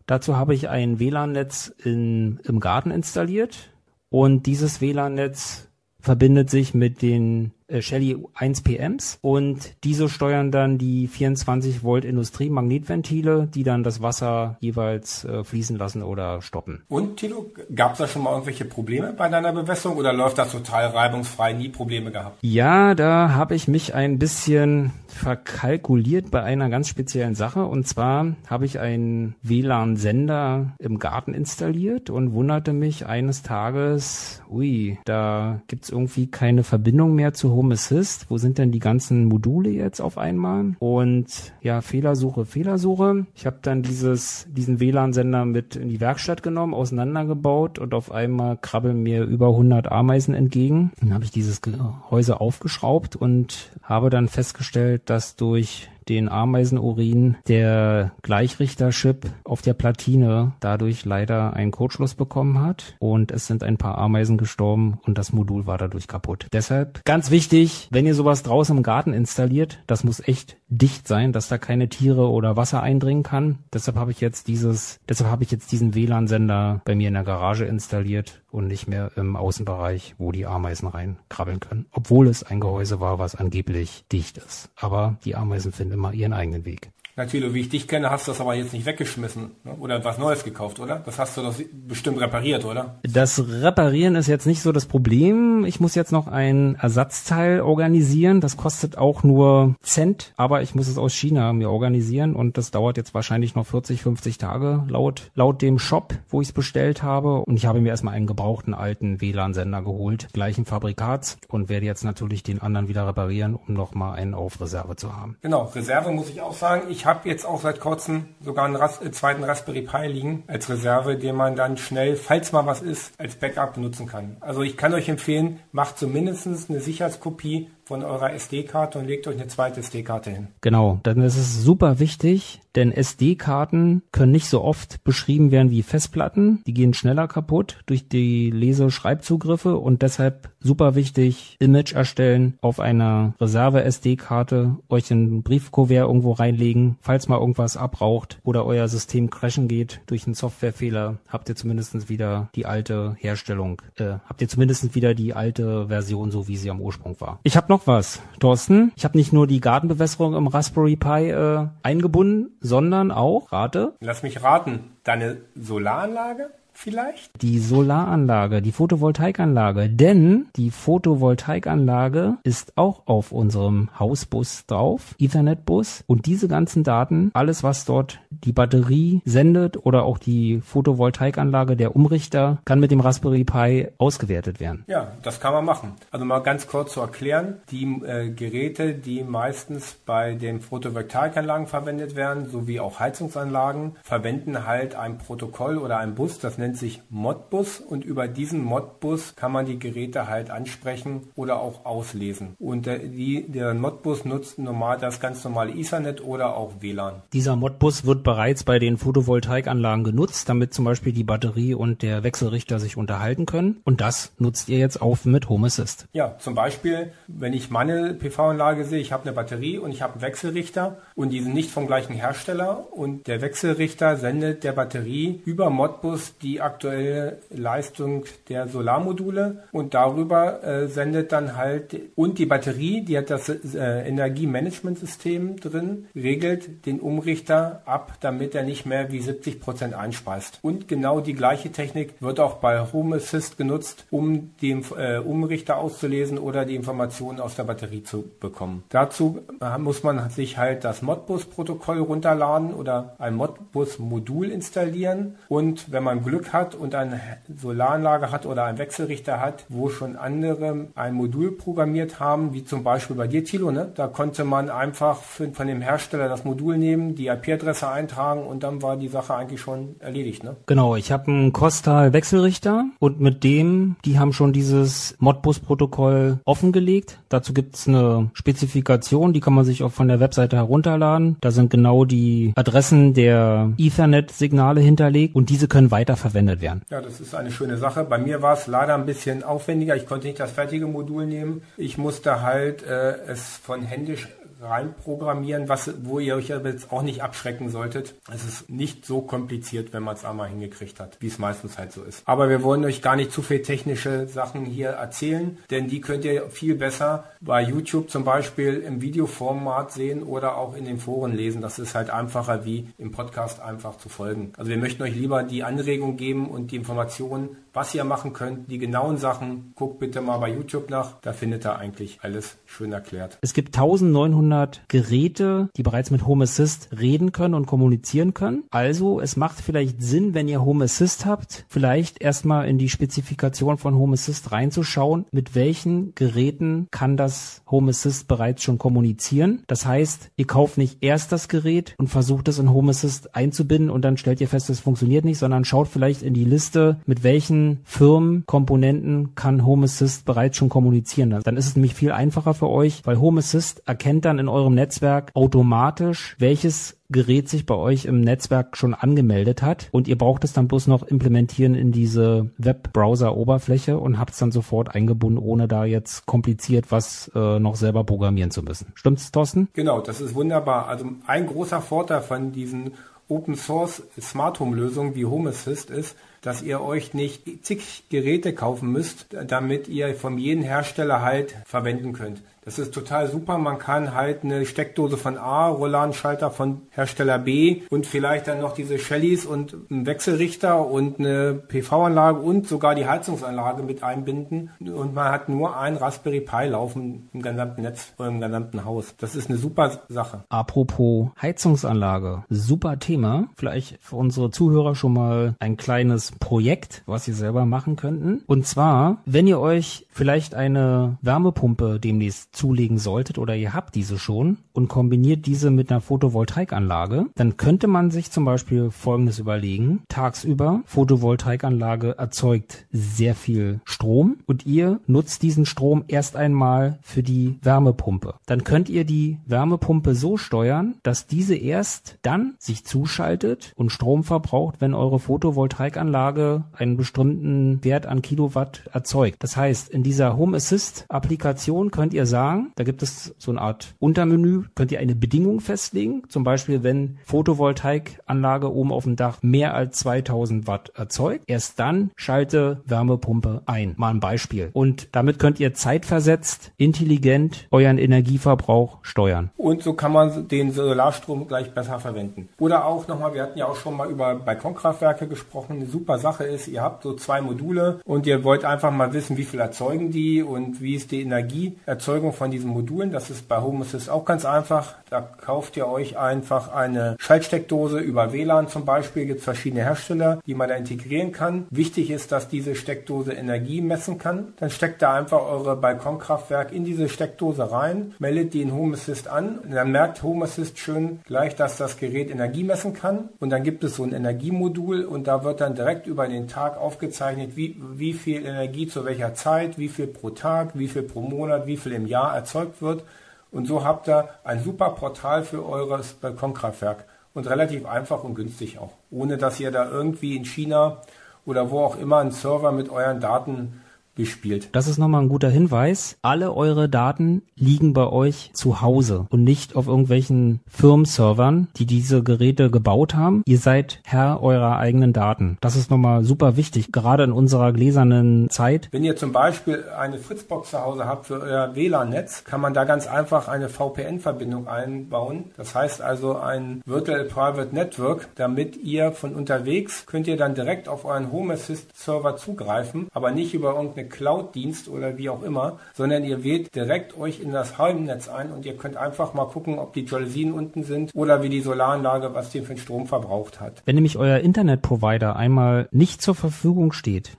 Dazu 0.06 0.38
habe 0.38 0.54
ich 0.54 0.70
ein 0.70 1.00
WLAN-Netz 1.00 1.74
in, 1.84 2.39
im 2.44 2.60
Garten 2.60 2.92
installiert 2.92 3.72
und 4.10 4.46
dieses 4.46 4.82
WLAN-Netz 4.82 5.68
verbindet 6.00 6.51
sich 6.51 6.75
mit 6.75 7.01
den 7.01 7.51
äh, 7.67 7.81
Shelly 7.81 8.17
1 8.36 8.62
PMs 8.62 9.17
und 9.22 9.75
diese 9.84 10.10
steuern 10.10 10.51
dann 10.51 10.77
die 10.77 11.07
24 11.07 11.84
Volt 11.84 12.05
Industriemagnetventile, 12.05 13.48
die 13.53 13.63
dann 13.63 13.84
das 13.84 14.01
Wasser 14.01 14.57
jeweils 14.60 15.25
äh, 15.25 15.43
fließen 15.43 15.77
lassen 15.77 16.03
oder 16.03 16.41
stoppen. 16.41 16.84
Und 16.88 17.17
Tilo, 17.17 17.51
gab 17.74 17.93
es 17.93 17.98
da 18.00 18.07
schon 18.07 18.24
mal 18.24 18.31
irgendwelche 18.31 18.65
Probleme 18.65 19.13
bei 19.13 19.29
deiner 19.29 19.51
Bewässerung 19.53 19.98
oder 19.98 20.13
läuft 20.13 20.38
das 20.38 20.51
total 20.51 20.88
reibungsfrei, 20.88 21.53
nie 21.53 21.69
Probleme 21.69 22.12
gehabt? 22.12 22.38
Ja, 22.41 22.93
da 22.93 23.34
habe 23.34 23.55
ich 23.55 23.67
mich 23.67 23.95
ein 23.95 24.19
bisschen 24.19 24.91
verkalkuliert 25.07 26.29
bei 26.29 26.43
einer 26.43 26.69
ganz 26.69 26.89
speziellen 26.89 27.36
Sache. 27.36 27.65
Und 27.65 27.88
zwar 27.88 28.36
habe 28.48 28.65
ich 28.65 28.79
einen 28.79 29.36
WLAN-Sender 29.41 30.74
im 30.77 31.00
Garten 31.00 31.34
installiert 31.34 32.10
und 32.10 32.34
wunderte 32.34 32.74
mich 32.74 33.05
eines 33.05 33.41
Tages, 33.41 34.41
ui, 34.50 35.00
da 35.05 35.62
gibt's 35.67 35.89
irgendwie 35.89 36.27
keine 36.27 36.63
Verbindung 36.63 37.15
mehr 37.15 37.34
zu 37.34 37.55
Home 37.56 37.74
Assist. 37.74 38.30
Wo 38.30 38.38
sind 38.38 38.58
denn 38.58 38.72
die 38.72 38.80
ganzen 38.80 39.26
Module 39.26 39.70
jetzt 39.70 40.00
auf 40.00 40.18
einmal? 40.18 40.76
Und 40.80 41.54
ja, 41.62 41.82
Fehlersuche, 41.82 42.46
Fehlersuche. 42.46 43.26
Ich 43.36 43.46
habe 43.46 43.58
dann 43.62 43.82
dieses, 43.82 44.48
diesen 44.50 44.80
WLAN-Sender 44.80 45.46
mit 45.46 45.76
in 45.76 45.90
die 45.90 46.00
Werkstatt 46.00 46.44
genommen, 46.44 46.74
auseinandergebaut 46.74 47.80
und 47.80 47.94
auf 47.94 48.12
einmal 48.12 48.58
krabbeln 48.58 49.02
mir 49.02 49.24
über 49.24 49.50
100 49.50 49.92
Ameisen 49.92 50.34
entgegen. 50.34 50.92
Dann 51.00 51.14
habe 51.14 51.24
ich 51.24 51.32
dieses 51.32 51.62
Gehäuse 51.62 52.40
aufgeschraubt 52.42 53.16
und 53.16 53.72
habe 53.84 54.10
dann 54.10 54.28
festgestellt, 54.28 55.04
dass 55.10 55.36
durch 55.36 55.90
den 56.10 56.30
Ameisenorin 56.30 57.38
der 57.48 58.12
Gleichrichterchip 58.22 59.28
auf 59.44 59.62
der 59.62 59.74
Platine 59.74 60.54
dadurch 60.60 61.06
leider 61.06 61.54
einen 61.54 61.72
Kurzschluss 61.72 62.16
bekommen 62.16 62.60
hat 62.62 62.96
und 63.00 63.32
es 63.32 63.48
sind 63.48 63.64
ein 63.64 63.78
paar 63.78 63.98
Ameisen 63.98 64.38
gestorben 64.38 65.00
und 65.04 65.18
das 65.18 65.34
Modul 65.34 65.66
war 65.68 65.78
dadurch 65.78 66.08
kaputt. 66.08 66.48
Deshalb 66.54 67.04
ganz 67.06 67.32
wichtig, 67.32 67.88
wenn 67.92 68.06
ihr 68.06 68.16
sowas 68.16 68.44
draußen 68.44 68.78
im 68.78 68.84
Garten 68.84 69.14
installiert, 69.14 69.80
das 69.88 70.04
muss 70.04 70.26
echt 70.26 70.58
dicht 70.68 71.08
sein, 71.08 71.32
dass 71.32 71.48
da 71.48 71.58
keine 71.58 71.90
Tiere 71.90 72.30
oder 72.30 72.58
Wasser 72.58 72.82
eindringen 72.82 73.24
kann. 73.24 73.60
Deshalb 73.74 73.98
habe 73.98 74.12
ich 74.12 74.22
jetzt 74.22 74.48
dieses, 74.48 75.00
deshalb 75.08 75.30
habe 75.30 75.44
ich 75.44 75.52
jetzt 75.52 75.72
diesen 75.72 75.94
WLAN-Sender 75.94 76.82
bei 76.86 76.96
mir 76.96 77.08
in 77.08 77.14
der 77.14 77.24
Garage 77.24 77.66
installiert 77.66 78.42
und 78.56 78.68
nicht 78.68 78.88
mehr 78.88 79.12
im 79.18 79.36
Außenbereich, 79.36 80.16
wo 80.18 80.32
die 80.32 80.46
Ameisen 80.46 80.88
reinkrabbeln 80.88 81.60
können. 81.60 81.86
Obwohl 81.92 82.28
es 82.28 82.44
ein 82.44 82.62
Gehäuse 82.62 83.00
war, 83.00 83.20
was 83.20 83.36
angeblich 83.36 84.06
dicht 84.12 84.38
ist. 84.38 84.70
Aber 84.76 85.18
die 85.26 85.36
Ameisen 85.36 85.74
finden 85.74 85.94
immer 85.94 86.14
ihren 86.14 86.34
eigenen 86.34 86.66
Weg. 86.66 86.92
Natürlich, 87.17 87.53
wie 87.53 87.62
ich 87.62 87.69
dich 87.69 87.88
kenne, 87.88 88.12
hast 88.12 88.27
du 88.27 88.31
das 88.31 88.41
aber 88.41 88.55
jetzt 88.55 88.74
nicht 88.74 88.86
weggeschmissen 88.86 89.51
ne? 89.63 89.74
oder 89.79 90.03
was 90.03 90.17
Neues 90.17 90.43
gekauft, 90.43 90.81
oder? 90.81 91.00
Das 91.00 91.17
hast 91.17 91.38
du 91.38 91.43
doch 91.43 91.55
bestimmt 91.88 92.19
repariert, 92.19 92.65
oder? 92.65 93.00
Das 93.03 93.41
Reparieren 93.48 94.15
ist 94.15 94.27
jetzt 94.27 94.45
nicht 94.45 94.62
so 94.62 94.74
das 94.74 94.86
Problem. 94.86 95.63
Ich 95.63 95.79
muss 95.79 95.95
jetzt 95.95 96.12
noch 96.12 96.27
ein 96.27 96.75
Ersatzteil 96.75 97.62
organisieren. 97.62 98.41
Das 98.41 98.57
kostet 98.57 98.98
auch 98.98 99.24
nur 99.24 99.75
Cent, 99.81 100.34
aber 100.36 100.62
ich 100.62 100.75
muss 100.75 100.89
es 100.89 100.98
aus 100.98 101.13
China 101.13 101.53
mir 101.53 101.69
organisieren 101.69 102.36
und 102.36 102.57
das 102.57 102.72
dauert 102.72 102.98
jetzt 102.98 103.13
wahrscheinlich 103.13 103.55
noch 103.55 103.65
40, 103.65 104.01
50 104.01 104.38
Tage 104.38 104.84
laut, 104.89 105.31
laut 105.36 105.62
dem 105.62 105.79
Shop, 105.79 106.15
wo 106.27 106.41
ich 106.41 106.50
es 106.50 106.53
bestellt 106.53 107.01
habe. 107.01 107.43
Und 107.45 107.55
ich 107.55 107.65
habe 107.65 107.79
mir 107.79 107.89
erstmal 107.89 108.15
einen 108.15 108.27
gebrauchten 108.27 108.74
alten 108.74 109.22
WLAN-Sender 109.22 109.84
geholt, 109.84 110.27
gleichen 110.34 110.65
Fabrikats 110.65 111.38
und 111.48 111.69
werde 111.69 111.86
jetzt 111.86 112.03
natürlich 112.03 112.43
den 112.43 112.62
anderen 112.62 112.89
wieder 112.89 113.07
reparieren, 113.07 113.55
um 113.55 113.74
nochmal 113.74 114.17
einen 114.17 114.34
auf 114.34 114.60
Reserve 114.60 114.98
zu 114.98 115.15
haben. 115.15 115.38
Genau, 115.41 115.63
Reserve 115.74 116.12
muss 116.12 116.29
ich 116.29 116.41
auch 116.41 116.53
sagen. 116.53 116.88
Ich 116.89 117.05
habe 117.06 117.28
jetzt 117.30 117.46
auch 117.46 117.62
seit 117.62 117.80
kurzem 117.80 118.36
sogar 118.42 118.66
einen 118.66 118.76
Ras 118.76 119.02
äh, 119.02 119.12
zweiten 119.12 119.44
Raspberry 119.44 119.82
Pi 119.82 120.08
liegen 120.08 120.44
als 120.48 120.70
Reserve, 120.70 121.18
den 121.18 121.36
man 121.36 121.56
dann 121.56 121.78
schnell, 121.78 122.16
falls 122.16 122.52
mal 122.52 122.66
was 122.66 122.82
ist, 122.82 123.14
als 123.20 123.36
Backup 123.36 123.76
benutzen 123.76 124.08
kann. 124.08 124.38
Also 124.40 124.62
ich 124.62 124.78
kann 124.78 124.94
euch 124.94 125.10
empfehlen, 125.10 125.60
macht 125.72 125.98
zumindest 125.98 126.70
eine 126.70 126.80
Sicherheitskopie 126.80 127.70
von 127.86 128.04
eurer 128.04 128.34
SD-Karte 128.34 129.00
und 129.00 129.06
legt 129.06 129.27
euch 129.27 129.36
eine 129.36 129.48
zweite 129.48 129.80
SD-Karte 129.80 130.32
hin. 130.32 130.48
Genau, 130.62 131.00
dann 131.04 131.22
ist 131.22 131.38
es 131.38 131.63
super 131.63 132.00
wichtig, 132.00 132.62
denn 132.75 132.92
SD-Karten 132.92 134.01
können 134.12 134.32
nicht 134.32 134.50
so 134.50 134.63
oft 134.63 135.04
beschrieben 135.04 135.51
werden 135.51 135.70
wie 135.70 135.84
Festplatten. 135.84 136.63
Die 136.65 136.74
gehen 136.74 136.94
schneller 136.94 137.27
kaputt 137.27 137.80
durch 137.86 138.10
die 138.10 138.50
Lese-Schreibzugriffe 138.50 139.77
und 139.77 140.01
deshalb 140.01 140.50
super 140.60 140.96
wichtig, 140.96 141.56
Image 141.60 141.94
erstellen 141.94 142.58
auf 142.62 142.80
einer 142.80 143.36
Reserve-SD-Karte, 143.39 144.77
euch 144.89 145.12
ein 145.12 145.44
Briefkuvert 145.44 146.08
irgendwo 146.08 146.32
reinlegen, 146.32 146.98
falls 147.01 147.27
mal 147.27 147.39
irgendwas 147.39 147.77
abraucht 147.77 148.39
oder 148.44 148.65
euer 148.65 148.88
System 148.88 149.30
crashen 149.30 149.68
geht 149.68 150.01
durch 150.08 150.25
einen 150.25 150.34
Softwarefehler, 150.34 151.20
habt 151.27 151.50
ihr 151.50 151.56
zumindest 151.56 152.10
wieder 152.10 152.50
die 152.56 152.65
alte 152.65 153.15
Herstellung, 153.20 153.82
äh, 153.98 154.15
habt 154.27 154.42
ihr 154.42 154.50
zumindest 154.50 154.96
wieder 154.96 155.13
die 155.13 155.34
alte 155.34 155.88
Version, 155.88 156.32
so 156.32 156.48
wie 156.48 156.58
sie 156.58 156.72
am 156.72 156.82
Ursprung 156.82 157.22
war. 157.22 157.39
Ich 157.44 157.56
habe 157.56 157.68
was, 157.86 158.22
Thorsten. 158.39 158.91
Ich 158.96 159.03
habe 159.05 159.17
nicht 159.17 159.34
nur 159.34 159.48
die 159.48 159.60
Gartenbewässerung 159.60 160.36
im 160.36 160.48
Raspberry 160.48 160.96
Pi 160.96 161.29
äh, 161.29 161.67
eingebunden, 161.84 162.58
sondern 162.62 163.12
auch, 163.12 163.51
rate, 163.51 163.94
Lass 164.00 164.24
mich 164.24 164.41
raten, 164.41 164.91
deine 165.03 165.38
Solaranlage? 165.55 166.50
Vielleicht? 166.77 167.41
Die 167.41 167.60
Solaranlage, 167.60 168.62
die 168.62 168.72
Photovoltaikanlage, 168.72 169.89
denn 169.89 170.48
die 170.55 170.72
Photovoltaikanlage 170.72 172.38
ist 172.44 172.77
auch 172.77 173.08
auf 173.08 173.32
unserem 173.32 173.89
Hausbus 173.98 174.65
drauf, 174.65 175.15
Ethernet-Bus 175.20 176.03
und 176.08 176.25
diese 176.25 176.48
ganzen 176.48 176.84
Daten, 176.84 177.32
alles 177.34 177.63
was 177.63 177.86
dort 177.86 178.20
die 178.29 178.51
Batterie 178.51 179.22
sendet 179.25 179.86
oder 179.86 180.03
auch 180.03 180.17
die 180.17 180.62
Photovoltaikanlage 180.62 181.75
der 181.75 181.96
Umrichter, 181.96 182.60
kann 182.65 182.79
mit 182.79 182.91
dem 182.91 183.00
Raspberry 183.00 183.44
Pi 183.44 183.88
ausgewertet 183.98 184.60
werden. 184.60 184.84
Ja, 184.88 185.13
das 185.24 185.39
kann 185.39 185.53
man 185.53 185.65
machen. 185.65 185.94
Also 186.12 186.25
mal 186.25 186.39
ganz 186.39 186.67
kurz 186.67 186.94
zu 186.94 187.01
erklären, 187.01 187.55
die 187.72 187.86
äh, 188.05 188.29
Geräte, 188.29 188.94
die 188.94 189.24
meistens 189.24 189.96
bei 190.05 190.36
den 190.36 190.60
Photovoltaikanlagen 190.60 191.67
verwendet 191.67 192.15
werden, 192.15 192.50
sowie 192.50 192.79
auch 192.79 193.00
Heizungsanlagen, 193.00 193.96
verwenden 194.03 194.65
halt 194.65 194.96
ein 194.96 195.17
Protokoll 195.17 195.77
oder 195.77 195.98
ein 195.98 196.15
Bus, 196.15 196.39
das 196.39 196.58
nennt 196.58 196.64
sich 196.74 197.01
Modbus 197.10 197.79
und 197.79 198.03
über 198.03 198.27
diesen 198.27 198.63
Modbus 198.63 199.36
kann 199.36 199.51
man 199.51 199.65
die 199.65 199.77
Geräte 199.77 200.27
halt 200.27 200.50
ansprechen 200.50 201.27
oder 201.36 201.60
auch 201.60 201.86
auslesen. 201.86 202.55
Und 202.60 202.86
der, 202.86 203.00
die, 203.00 203.45
der 203.48 203.74
Modbus 203.74 204.25
nutzt 204.25 204.57
normal 204.57 204.98
das 204.98 205.19
ganz 205.19 205.43
normale 205.43 205.72
Ethernet 205.72 206.24
oder 206.24 206.57
auch 206.57 206.74
WLAN. 206.79 207.22
Dieser 207.34 207.55
Modbus 207.55 208.05
wird 208.05 208.24
bereits 208.24 208.63
bei 208.63 208.79
den 208.79 208.98
Photovoltaikanlagen 208.98 210.03
genutzt, 210.03 210.50
damit 210.50 210.74
zum 210.74 210.86
Beispiel 210.86 211.13
die 211.13 211.24
Batterie 211.24 211.74
und 211.74 212.01
der 212.01 212.24
Wechselrichter 212.24 212.79
sich 212.79 212.98
unterhalten 212.98 213.45
können. 213.45 213.81
Und 213.84 214.01
das 214.01 214.31
nutzt 214.39 214.69
ihr 214.69 214.79
jetzt 214.79 215.01
auch 215.01 215.24
mit 215.25 215.50
Home 215.50 215.67
Assist. 215.67 216.07
Ja, 216.13 216.38
zum 216.39 216.55
Beispiel, 216.55 217.12
wenn 217.27 217.53
ich 217.53 217.69
meine 217.69 218.13
PV-Anlage 218.13 218.86
sehe, 218.86 219.00
ich 219.00 219.12
habe 219.12 219.24
eine 219.24 219.34
Batterie 219.34 219.77
und 219.77 219.91
ich 219.91 220.01
habe 220.01 220.13
einen 220.13 220.22
Wechselrichter 220.22 220.98
und 221.15 221.29
die 221.29 221.41
sind 221.41 221.53
nicht 221.53 221.72
vom 221.72 221.88
gleichen 221.88 222.13
Hersteller 222.13 222.88
und 222.91 223.27
der 223.27 223.41
Wechselrichter 223.41 224.17
sendet 224.17 224.63
der 224.63 224.74
Batterie 224.74 225.41
über 225.45 225.69
Modbus 225.69 226.38
die 226.41 226.55
aktuelle 226.62 227.40
Leistung 227.50 228.26
der 228.50 228.68
Solarmodule 228.68 229.64
und 229.72 229.94
darüber 229.94 230.64
äh, 230.64 230.88
sendet 230.88 231.32
dann 231.32 231.56
halt 231.56 231.96
und 232.16 232.40
die 232.40 232.46
Batterie, 232.46 233.02
die 233.02 233.18
hat 233.18 233.30
das 233.30 233.50
äh, 233.50 234.08
Energiemanagementsystem 234.08 235.60
drin, 235.60 236.08
regelt 236.16 236.86
den 236.86 237.00
Umrichter 237.00 237.82
ab, 237.86 238.18
damit 238.22 238.56
er 238.56 238.64
nicht 238.64 238.86
mehr 238.86 239.12
wie 239.12 239.20
70 239.20 239.60
Prozent 239.60 239.94
einspeist. 239.94 240.60
Und 240.62 240.88
genau 240.88 241.20
die 241.20 241.34
gleiche 241.34 241.72
Technik 241.72 242.14
wird 242.20 242.40
auch 242.40 242.56
bei 242.56 242.80
Home 242.92 243.18
Assist 243.18 243.58
genutzt, 243.58 244.06
um 244.12 244.56
den 244.62 244.84
äh, 244.98 245.20
Umrichter 245.20 245.78
auszulesen 245.78 246.38
oder 246.38 246.66
die 246.66 246.76
Informationen 246.76 247.40
aus 247.40 247.56
der 247.56 247.64
Batterie 247.64 248.04
zu 248.04 248.30
bekommen. 248.40 248.84
Dazu 248.90 249.40
äh, 249.62 249.78
muss 249.78 250.04
man 250.04 250.30
sich 250.30 250.58
halt 250.58 250.84
das 250.84 251.02
Modbus-Protokoll 251.02 252.00
runterladen 252.00 252.74
oder 252.74 253.16
ein 253.20 253.36
Modbus-Modul 253.36 254.50
installieren 254.50 255.36
und 255.48 255.92
wenn 255.92 256.04
man 256.04 256.24
Glück 256.24 256.45
hat 256.54 256.75
und 256.75 256.96
eine 256.96 257.20
Solaranlage 257.56 258.32
hat 258.32 258.46
oder 258.46 258.66
einen 258.66 258.78
Wechselrichter 258.78 259.40
hat, 259.40 259.66
wo 259.70 259.90
schon 259.90 260.16
andere 260.16 260.88
ein 260.96 261.14
Modul 261.14 261.52
programmiert 261.52 262.20
haben, 262.20 262.54
wie 262.54 262.64
zum 262.64 262.84
Beispiel 262.84 263.16
bei 263.16 263.28
dir, 263.28 263.44
Thilo, 263.44 263.72
ne? 263.72 263.92
da 263.96 264.08
konnte 264.08 264.44
man 264.44 264.70
einfach 264.70 265.18
von 265.18 265.68
dem 265.68 265.82
Hersteller 265.82 266.30
das 266.30 266.46
Modul 266.46 266.78
nehmen, 266.78 267.16
die 267.16 267.28
IP-Adresse 267.28 267.90
eintragen 267.90 268.44
und 268.44 268.64
dann 268.64 268.82
war 268.82 268.98
die 268.98 269.08
Sache 269.08 269.36
eigentlich 269.36 269.62
schon 269.62 269.96
erledigt. 270.00 270.44
Ne? 270.44 270.56
Genau, 270.66 270.96
ich 270.96 271.12
habe 271.12 271.28
einen 271.28 271.54
Kostal 271.54 272.14
Wechselrichter 272.14 272.86
und 273.00 273.20
mit 273.20 273.44
dem, 273.44 273.96
die 274.06 274.20
haben 274.20 274.34
schon 274.34 274.54
dieses 274.54 275.16
Modbus-Protokoll 275.20 276.40
offengelegt. 276.46 277.20
Dazu 277.30 277.54
gibt 277.54 277.75
es 277.75 277.88
eine 277.88 278.30
Spezifikation, 278.34 279.34
die 279.34 279.40
kann 279.40 279.54
man 279.54 279.66
sich 279.66 279.84
auch 279.84 279.92
von 279.92 280.08
der 280.08 280.20
Webseite 280.20 280.56
herunterladen. 280.56 281.38
Da 281.42 281.52
sind 281.52 281.70
genau 281.70 282.06
die 282.06 282.54
Adressen 282.56 283.14
der 283.14 283.74
Ethernet-Signale 283.78 284.82
hinterlegt 284.82 285.36
und 285.36 285.50
diese 285.50 285.68
können 285.68 285.92
weiterverwendet 285.92 286.35
werden. 286.62 286.82
Ja, 286.89 287.01
das 287.01 287.20
ist 287.20 287.34
eine 287.34 287.51
schöne 287.51 287.77
Sache. 287.77 288.04
Bei 288.04 288.18
mir 288.18 288.42
war 288.42 288.54
es 288.54 288.68
leider 288.68 288.96
ein 288.96 289.06
bisschen 289.06 289.44
aufwendiger. 289.44 289.96
Ich 289.96 290.06
konnte 290.06 290.27
nicht 290.27 290.39
das 290.39 290.51
fertige 290.51 290.88
Modul 290.88 291.25
nehmen. 291.25 291.63
Ich 291.77 291.98
musste 291.98 292.42
halt 292.42 292.84
äh, 292.84 293.15
es 293.27 293.58
von 293.58 293.82
händisch 293.82 294.27
reinprogrammieren, 294.65 295.69
was, 295.69 295.91
wo 296.03 296.19
ihr 296.19 296.36
euch 296.36 296.53
aber 296.53 296.69
jetzt 296.69 296.91
auch 296.91 297.01
nicht 297.01 297.23
abschrecken 297.23 297.69
solltet. 297.69 298.15
Es 298.34 298.45
ist 298.45 298.69
nicht 298.69 299.06
so 299.06 299.21
kompliziert, 299.21 299.93
wenn 299.93 300.04
man 300.04 300.15
es 300.15 300.25
einmal 300.25 300.49
hingekriegt 300.49 300.99
hat, 300.99 301.17
wie 301.19 301.28
es 301.28 301.39
meistens 301.39 301.78
halt 301.78 301.91
so 301.91 302.04
ist. 302.04 302.23
Aber 302.25 302.49
wir 302.49 302.63
wollen 302.63 302.84
euch 302.86 303.01
gar 303.01 303.15
nicht 303.15 303.32
zu 303.32 303.41
viel 303.41 303.62
technische 303.62 304.28
Sachen 304.28 304.65
hier 304.65 304.89
erzählen, 304.89 305.58
denn 305.69 305.88
die 305.88 306.01
könnt 306.01 306.25
ihr 306.25 306.49
viel 306.49 306.75
besser 306.75 307.25
bei 307.41 307.62
YouTube 307.62 308.10
zum 308.10 308.23
Beispiel 308.23 308.78
im 308.78 309.01
Videoformat 309.01 309.91
sehen 309.91 310.23
oder 310.23 310.58
auch 310.58 310.75
in 310.75 310.86
den 310.86 310.99
Foren 310.99 311.34
lesen. 311.34 311.62
Das 311.62 311.80
ist 311.80 311.95
halt 311.95 312.10
einfacher 312.10 312.65
wie 312.65 312.89
im 312.97 313.12
Podcast 313.12 313.62
einfach 313.62 313.97
zu 313.97 314.10
folgen. 314.10 314.54
Also 314.58 314.69
wir 314.69 314.78
möchten 314.78 315.04
euch 315.04 315.15
lieber 315.15 315.43
die 315.43 315.63
Anregung 315.63 316.17
geben 316.17 316.49
und 316.49 316.71
die 316.71 316.75
Informationen, 316.75 317.58
was 317.76 317.94
ihr 317.94 318.06
machen 318.06 318.32
könnt, 318.32 318.72
die 318.72 318.78
genauen 318.78 319.18
Sachen. 319.18 319.74
Guckt 319.76 320.00
bitte 320.00 320.22
mal 320.22 320.38
bei 320.38 320.50
YouTube 320.50 320.90
nach, 320.90 321.20
da 321.22 321.34
findet 321.34 321.66
ihr 321.66 321.78
eigentlich 321.78 322.20
alles 322.22 322.58
schön 322.66 322.94
erklärt. 322.94 323.38
Es 323.42 323.54
gibt 323.54 323.76
1900 323.78 324.82
Geräte, 324.88 325.70
die 325.76 325.84
bereits 325.84 326.10
mit 326.10 326.26
Home 326.26 326.46
Assist 326.46 326.90
reden 326.98 327.34
können 327.34 327.54
und 327.54 327.66
kommunizieren 327.66 328.34
können. 328.34 328.64
Also 328.72 329.20
es 329.20 329.36
macht 329.36 329.60
vielleicht 329.60 330.02
Sinn, 330.02 330.34
wenn 330.34 330.48
ihr 330.48 330.64
Home 330.64 330.86
Assist 330.86 331.26
habt, 331.26 331.66
vielleicht 331.68 332.22
erstmal 332.22 332.68
in 332.68 332.78
die 332.78 332.90
Spezifikation 332.90 333.78
von 333.78 333.96
Home 333.96 334.14
Assist 334.14 334.54
reinzuschauen, 334.54 335.26
mit 335.32 335.54
welchen 335.54 336.16
Geräten 336.16 336.88
kann 336.92 337.18
das 337.18 337.62
Home 337.70 337.90
Assist 337.90 338.30
bereits 338.30 338.64
schon 338.64 338.78
kommunizieren. 338.78 339.64
Das 339.68 339.86
heißt, 339.86 340.32
ihr 340.38 340.48
kauft 340.48 340.78
nicht 340.78 341.00
erst 341.02 341.34
das 341.34 341.50
Gerät 341.50 341.94
und 341.98 342.08
versucht 342.08 342.48
es 342.48 342.58
in 342.58 342.72
Home 342.72 342.92
Assist 342.92 343.36
einzubinden 343.36 343.90
und 343.90 344.04
dann 344.04 344.16
stellt 344.16 344.40
ihr 344.40 344.48
fest, 344.48 344.70
es 344.70 344.80
funktioniert 344.80 345.26
nicht, 345.26 345.40
sondern 345.40 345.66
schaut 345.66 345.90
vielleicht 345.90 346.22
in 346.22 346.34
die 346.34 346.46
Liste, 346.46 347.02
mit 347.06 347.24
welchen 347.24 347.64
Firmen, 347.84 348.43
Komponenten 348.45 349.36
kann 349.36 349.65
Home 349.65 349.86
Assist 349.86 350.25
bereits 350.25 350.58
schon 350.58 350.69
kommunizieren. 350.69 351.39
Dann 351.43 351.58
ist 351.58 351.67
es 351.67 351.75
nämlich 351.75 351.95
viel 351.95 352.12
einfacher 352.12 352.54
für 352.54 352.69
euch, 352.69 353.01
weil 353.06 353.19
Home 353.19 353.39
Assist 353.39 353.84
erkennt 353.88 354.25
dann 354.25 354.39
in 354.39 354.47
eurem 354.47 354.73
Netzwerk 354.73 355.32
automatisch, 355.34 356.36
welches 356.39 356.97
Gerät 357.12 357.49
sich 357.49 357.67
bei 357.67 357.75
euch 357.75 358.06
im 358.06 358.21
Netzwerk 358.21 358.75
schon 358.75 358.95
angemeldet 358.95 359.62
hat 359.62 359.89
und 359.91 360.08
ihr 360.08 360.17
braucht 360.17 360.43
es 360.43 360.54
dann 360.54 360.67
bloß 360.67 360.88
noch 360.88 361.04
implementieren 361.04 361.75
in 361.75 361.91
diese 361.91 362.49
Webbrowser-Oberfläche 362.58 363.99
und 363.99 364.17
habt 364.17 364.32
es 364.32 364.39
dann 364.39 364.51
sofort 364.51 364.95
eingebunden, 364.95 365.38
ohne 365.38 365.67
da 365.67 365.86
jetzt 365.86 366.25
kompliziert 366.25 366.86
was 366.89 367.30
äh, 367.36 367.60
noch 367.60 367.75
selber 367.75 368.04
programmieren 368.06 368.49
zu 368.49 368.63
müssen. 368.63 368.88
Stimmt's, 368.95 369.32
Thorsten? 369.32 369.69
Genau, 369.73 370.01
das 370.01 370.19
ist 370.19 370.34
wunderbar. 370.34 370.88
Also 370.88 371.06
ein 371.28 371.45
großer 371.45 371.80
Vorteil 371.80 372.21
von 372.21 372.51
diesen 372.51 372.93
Open 373.28 373.56
Source 373.56 374.04
Smart 374.20 374.60
Home 374.60 374.76
Lösungen 374.76 375.16
wie 375.16 375.26
Home 375.26 375.50
Assist 375.50 375.90
ist, 375.90 376.16
dass 376.42 376.62
ihr 376.62 376.82
euch 376.82 377.14
nicht 377.14 377.66
zig 377.66 378.04
Geräte 378.10 378.54
kaufen 378.54 378.92
müsst, 378.92 379.28
damit 379.48 379.88
ihr 379.88 380.14
von 380.16 380.38
jedem 380.38 380.64
Hersteller 380.64 381.22
halt 381.22 381.56
verwenden 381.66 382.14
könnt. 382.14 382.42
Das 382.65 382.80
ist 382.80 382.95
total 382.95 383.30
super. 383.30 383.60
Man 383.60 383.78
kann 383.78 384.15
halt 384.15 384.43
eine 384.43 384.65
Steckdose 384.65 385.17
von 385.17 385.38
A, 385.38 385.67
Rollladenschalter 385.67 386.49
von 386.49 386.82
Hersteller 386.89 387.38
B 387.38 387.84
und 387.91 388.08
vielleicht 388.08 388.47
dann 388.47 388.60
noch 388.60 388.73
diese 388.73 388.97
Shellys 388.97 389.45
und 389.45 389.75
einen 389.91 390.08
Wechselrichter 390.08 390.84
und 390.84 391.19
eine 391.19 391.54
PV-Anlage 391.54 392.39
und 392.39 392.67
sogar 392.67 392.95
die 392.95 393.08
Heizungsanlage 393.08 393.84
mit 393.84 394.01
einbinden. 394.01 394.71
Und 394.80 395.13
man 395.13 395.32
hat 395.32 395.47
nur 395.47 395.78
ein 395.78 395.95
Raspberry 395.95 396.41
Pi 396.41 396.65
laufen 396.69 397.30
im 397.34 397.43
gesamten 397.43 397.84
Netz 397.84 398.13
oder 398.17 398.30
im 398.30 398.41
gesamten 398.41 398.84
Haus. 398.84 399.13
Das 399.19 399.36
ist 399.36 399.47
eine 399.47 399.60
super 399.60 400.01
Sache. 400.10 400.43
Apropos 400.49 401.30
Heizungsanlage, 401.39 402.45
super 402.49 402.97
Thema. 402.97 403.47
Vielleicht 403.56 403.99
für 404.01 404.15
unsere 404.15 404.49
Zuhörer 404.49 404.95
schon 404.95 405.13
mal 405.13 405.54
ein 405.60 405.78
kleines 405.78 406.32
Projekt, 406.32 407.04
was 407.06 407.28
ihr 407.28 407.36
selber 407.36 407.65
machen 407.65 407.95
könnten. 407.95 408.41
Und 408.47 408.65
zwar, 408.65 409.21
wenn 409.25 409.45
ihr 409.45 409.60
euch 409.60 410.08
vielleicht 410.10 410.56
eine 410.56 411.19
Wärmepumpe 411.21 411.99
demnächst 411.99 412.55
zulegen 412.56 412.98
solltet 412.98 413.38
oder 413.38 413.56
ihr 413.56 413.74
habt 413.74 413.96
diese 413.96 414.18
schon 414.18 414.58
und 414.74 414.88
kombiniert 414.88 415.46
diese 415.46 415.72
mit 415.72 415.91
einer 415.91 416.02
Photovoltaikanlage, 416.02 417.28
dann 417.36 417.58
könnte 417.58 417.88
man 417.88 418.12
sich 418.12 418.32
zum 418.32 418.46
Beispiel 418.46 418.91
Folgendes 418.91 419.39
überlegen. 419.39 420.02
Tagsüber, 420.10 420.82
Photovoltaikanlage 420.86 422.18
erzeugt 422.18 422.86
sehr 422.91 423.36
viel 423.36 423.82
Strom 423.86 424.38
und 424.46 424.65
ihr 424.65 425.00
nutzt 425.08 425.44
diesen 425.44 425.65
Strom 425.65 426.04
erst 426.08 426.36
einmal 426.36 427.00
für 427.02 427.24
die 427.24 427.60
Wärmepumpe. 427.62 428.36
Dann 428.46 428.63
könnt 428.63 428.89
ihr 428.89 429.06
die 429.06 429.38
Wärmepumpe 429.46 430.15
so 430.15 430.38
steuern, 430.38 430.96
dass 431.04 431.28
diese 431.28 431.56
erst 431.56 432.18
dann 432.22 432.56
sich 432.60 432.86
zuschaltet 432.86 433.74
und 433.76 433.91
Strom 433.91 434.24
verbraucht, 434.24 434.76
wenn 434.80 434.94
eure 434.94 435.20
Photovoltaikanlage 435.20 436.63
einen 436.74 436.98
bestimmten 436.98 437.84
Wert 437.84 438.06
an 438.06 438.22
Kilowatt 438.22 438.84
erzeugt. 438.91 439.38
Das 439.39 439.58
heißt, 439.58 439.89
in 439.89 440.04
dieser 440.04 440.38
Home 440.38 440.58
Assist 440.58 441.06
Applikation 441.10 441.91
könnt 441.91 442.13
ihr 442.13 442.26
sagen, 442.26 442.44
sagen. 442.45 442.71
Da 442.75 442.84
gibt 442.84 443.01
es 443.01 443.34
so 443.38 443.51
eine 443.51 443.62
Art 443.62 443.95
Untermenü. 443.99 444.63
Könnt 444.75 444.91
ihr 444.91 444.99
eine 444.99 445.15
Bedingung 445.15 445.62
festlegen? 445.62 446.23
Zum 446.29 446.43
Beispiel, 446.43 446.84
wenn 446.84 447.17
Photovoltaikanlage 447.25 448.71
oben 448.71 448.91
auf 448.91 449.05
dem 449.05 449.15
Dach 449.15 449.39
mehr 449.41 449.73
als 449.73 449.97
2000 449.99 450.67
Watt 450.67 450.91
erzeugt, 450.95 451.45
erst 451.47 451.79
dann 451.79 452.12
schalte 452.15 452.81
Wärmepumpe 452.86 453.63
ein. 453.65 453.95
Mal 453.97 454.12
ein 454.12 454.19
Beispiel. 454.19 454.69
Und 454.73 455.08
damit 455.12 455.39
könnt 455.39 455.60
ihr 455.60 455.73
zeitversetzt, 455.73 456.71
intelligent 456.77 457.67
euren 457.71 457.97
Energieverbrauch 457.97 458.99
steuern. 459.01 459.49
Und 459.58 459.81
so 459.81 459.93
kann 459.93 460.12
man 460.12 460.47
den 460.47 460.71
Solarstrom 460.71 461.47
gleich 461.47 461.73
besser 461.73 461.99
verwenden. 461.99 462.49
Oder 462.60 462.86
auch 462.86 463.08
nochmal, 463.08 463.34
wir 463.34 463.43
hatten 463.43 463.58
ja 463.58 463.65
auch 463.65 463.75
schon 463.75 463.97
mal 463.97 464.10
über 464.10 464.36
Balkonkraftwerke 464.36 465.27
gesprochen. 465.27 465.77
Eine 465.77 465.88
super 465.88 466.19
Sache 466.19 466.43
ist, 466.43 466.67
ihr 466.67 466.81
habt 466.81 467.03
so 467.03 467.13
zwei 467.15 467.41
Module 467.41 468.01
und 468.05 468.27
ihr 468.27 468.43
wollt 468.43 468.65
einfach 468.65 468.91
mal 468.91 469.13
wissen, 469.13 469.38
wie 469.38 469.45
viel 469.45 469.60
erzeugen 469.60 470.12
die 470.12 470.43
und 470.43 470.81
wie 470.81 470.95
ist 470.95 471.12
die 471.12 471.21
Energieerzeugung 471.21 472.35
von 472.36 472.52
diesen 472.52 472.69
Modulen. 472.69 473.12
Das 473.12 473.30
ist 473.30 473.48
bei 473.48 473.62
Home 473.62 473.84
Assist 473.84 474.10
auch 474.10 474.26
ganz 474.26 474.45
einfach. 474.45 474.95
Da 475.10 475.21
kauft 475.21 475.78
ihr 475.78 475.88
euch 475.88 476.17
einfach 476.17 476.74
eine 476.74 477.15
Schaltsteckdose 477.19 478.00
über 478.00 478.34
WLAN 478.34 478.67
zum 478.67 478.86
Beispiel. 478.86 479.26
Gibt 479.26 479.39
es 479.39 479.45
verschiedene 479.45 479.84
Hersteller, 479.84 480.39
die 480.45 480.56
man 480.56 480.69
da 480.69 480.76
integrieren 480.76 481.32
kann. 481.32 481.67
Wichtig 481.69 482.12
ist, 482.12 482.32
dass 482.32 482.48
diese 482.48 482.76
Steckdose 482.76 483.34
Energie 483.34 483.82
messen 483.82 484.17
kann. 484.17 484.54
Dann 484.60 484.69
steckt 484.69 485.02
da 485.02 485.13
einfach 485.13 485.41
eure 485.41 485.76
Balkonkraftwerk 485.76 486.71
in 486.71 486.86
diese 486.86 487.10
Steckdose 487.10 487.71
rein, 487.71 488.13
meldet 488.19 488.54
die 488.54 488.62
in 488.62 488.74
Home 488.74 488.93
Assist 488.93 489.28
an. 489.28 489.60
Und 489.60 489.71
dann 489.71 489.91
merkt 489.91 490.24
Home 490.24 490.45
Assist 490.45 490.80
schön 490.80 491.19
gleich, 491.26 491.56
dass 491.56 491.78
das 491.78 491.98
Gerät 491.98 492.30
Energie 492.30 492.63
messen 492.63 492.93
kann. 492.93 493.30
Und 493.39 493.50
dann 493.50 493.63
gibt 493.63 493.84
es 493.84 493.95
so 493.95 494.04
ein 494.04 494.13
Energiemodul 494.13 495.06
und 495.06 495.28
da 495.28 495.43
wird 495.43 495.62
dann 495.62 495.76
direkt 495.76 496.08
über 496.08 496.28
den 496.28 496.48
Tag 496.48 496.78
aufgezeichnet, 496.78 497.56
wie, 497.56 497.80
wie 497.95 498.13
viel 498.13 498.45
Energie 498.45 498.88
zu 498.88 499.06
welcher 499.06 499.34
Zeit, 499.34 499.78
wie 499.78 499.89
viel 499.89 500.08
pro 500.08 500.32
Tag, 500.32 500.71
wie 500.74 500.88
viel 500.88 501.04
pro 501.04 501.21
Monat, 501.21 501.67
wie 501.67 501.78
viel 501.78 501.93
im 501.93 502.08
Jahr 502.08 502.25
erzeugt 502.34 502.82
wird. 502.82 503.04
Und 503.52 503.68
so 503.68 503.84
habt 503.84 504.08
ihr 504.08 504.30
ein 504.44 504.64
super 504.64 504.92
Portal 504.92 505.44
für 505.44 505.66
eures 505.66 506.14
Balkonkraftwerk 506.14 507.06
und 507.34 507.48
relativ 507.50 507.86
einfach 507.86 508.24
und 508.24 508.36
günstig 508.36 508.80
auch, 508.80 508.94
ohne 509.12 509.38
dass 509.38 509.60
ihr 509.60 509.72
da 509.72 509.90
irgendwie 509.90 510.36
in 510.36 510.46
China 510.46 511.02
oder 511.46 511.70
wo 511.70 511.82
auch 511.82 511.98
immer 511.98 512.18
einen 512.18 512.32
Server 512.32 512.72
mit 512.72 512.90
euren 512.90 513.20
Daten 513.20 513.82
bespielt. 514.15 514.69
Das 514.71 514.88
ist 514.88 514.97
nochmal 514.97 515.21
ein 515.21 515.30
guter 515.30 515.49
Hinweis. 515.49 516.17
Alle 516.21 516.54
eure 516.54 516.89
Daten 516.89 517.43
liegen 517.56 517.93
bei 517.93 518.08
euch 518.08 518.51
zu 518.54 518.82
Hause 518.82 519.28
und 519.30 519.43
nicht 519.43 519.75
auf 519.75 519.88
irgendwelchen 519.88 520.62
Firmenservern, 520.67 521.67
die 521.75 521.86
diese 521.86 522.23
Geräte 522.23 522.71
gebaut 522.71 523.15
haben. 523.15 523.43
Ihr 523.45 523.60
seid 523.60 523.99
Herr 524.04 524.41
eurer 524.41 524.78
eigenen 524.78 525.13
Daten. 525.13 525.58
Das 525.62 525.75
ist 525.75 525.91
nochmal 525.91 526.23
super 526.23 526.58
wichtig, 526.58 526.91
gerade 526.91 527.23
in 527.23 527.32
unserer 527.32 527.73
gläsernen 527.73 528.49
Zeit. 528.49 528.89
Wenn 528.91 529.04
ihr 529.04 529.15
zum 529.15 529.32
Beispiel 529.32 529.86
eine 529.97 530.17
Fritzbox 530.17 530.71
zu 530.71 530.82
Hause 530.82 531.06
habt 531.06 531.28
für 531.28 531.41
euer 531.41 531.75
WLAN-Netz, 531.75 532.43
kann 532.43 532.62
man 532.62 532.73
da 532.73 532.86
ganz 532.86 533.08
einfach 533.08 533.47
eine 533.47 533.69
VPN-Verbindung 533.69 534.67
einbauen. 534.67 535.51
Das 535.58 535.75
heißt 535.75 536.01
also 536.01 536.38
ein 536.38 536.82
Virtual 536.86 537.25
Private 537.25 537.73
Network, 537.75 538.30
damit 538.36 538.78
ihr 538.78 539.12
von 539.12 539.36
unterwegs 539.36 540.06
könnt 540.06 540.28
ihr 540.28 540.38
dann 540.38 540.56
direkt 540.56 540.88
auf 540.88 541.06
euren 541.06 541.32
Home 541.32 541.54
Assist 541.54 541.95
Server 541.97 542.38
zugreifen, 542.38 543.08
aber 543.13 543.32
nicht 543.32 543.54
über 543.54 543.75
irgendeine 543.75 544.05
Cloud-Dienst 544.06 544.88
oder 544.89 545.18
wie 545.18 545.30
auch 545.30 545.44
immer, 545.44 545.80
sondern 545.94 546.24
ihr 546.24 546.44
wählt 546.44 546.74
direkt 546.76 547.18
euch 547.18 547.39
in 547.39 547.52
das 547.52 547.78
Heimnetz 547.78 548.28
ein 548.28 548.52
und 548.52 548.65
ihr 548.65 548.78
könnt 548.78 548.98
einfach 548.98 549.34
mal 549.34 549.46
gucken, 549.46 549.80
ob 549.80 549.94
die 549.94 550.06
Jalousien 550.06 550.54
unten 550.54 550.84
sind 550.84 551.12
oder 551.13 551.44
wie 551.44 551.50
die 551.50 551.62
Solaranlage, 551.62 552.34
was 552.34 552.50
die 552.50 552.62
für 552.62 552.74
den 552.74 552.80
Strom 552.80 553.08
verbraucht 553.08 553.60
hat. 553.60 553.82
Wenn 553.86 553.96
nämlich 553.96 554.18
euer 554.18 554.39
Internetprovider 554.39 555.36
einmal 555.36 555.88
nicht 555.91 556.22
zur 556.22 556.36
Verfügung 556.36 556.91
steht, 556.91 557.38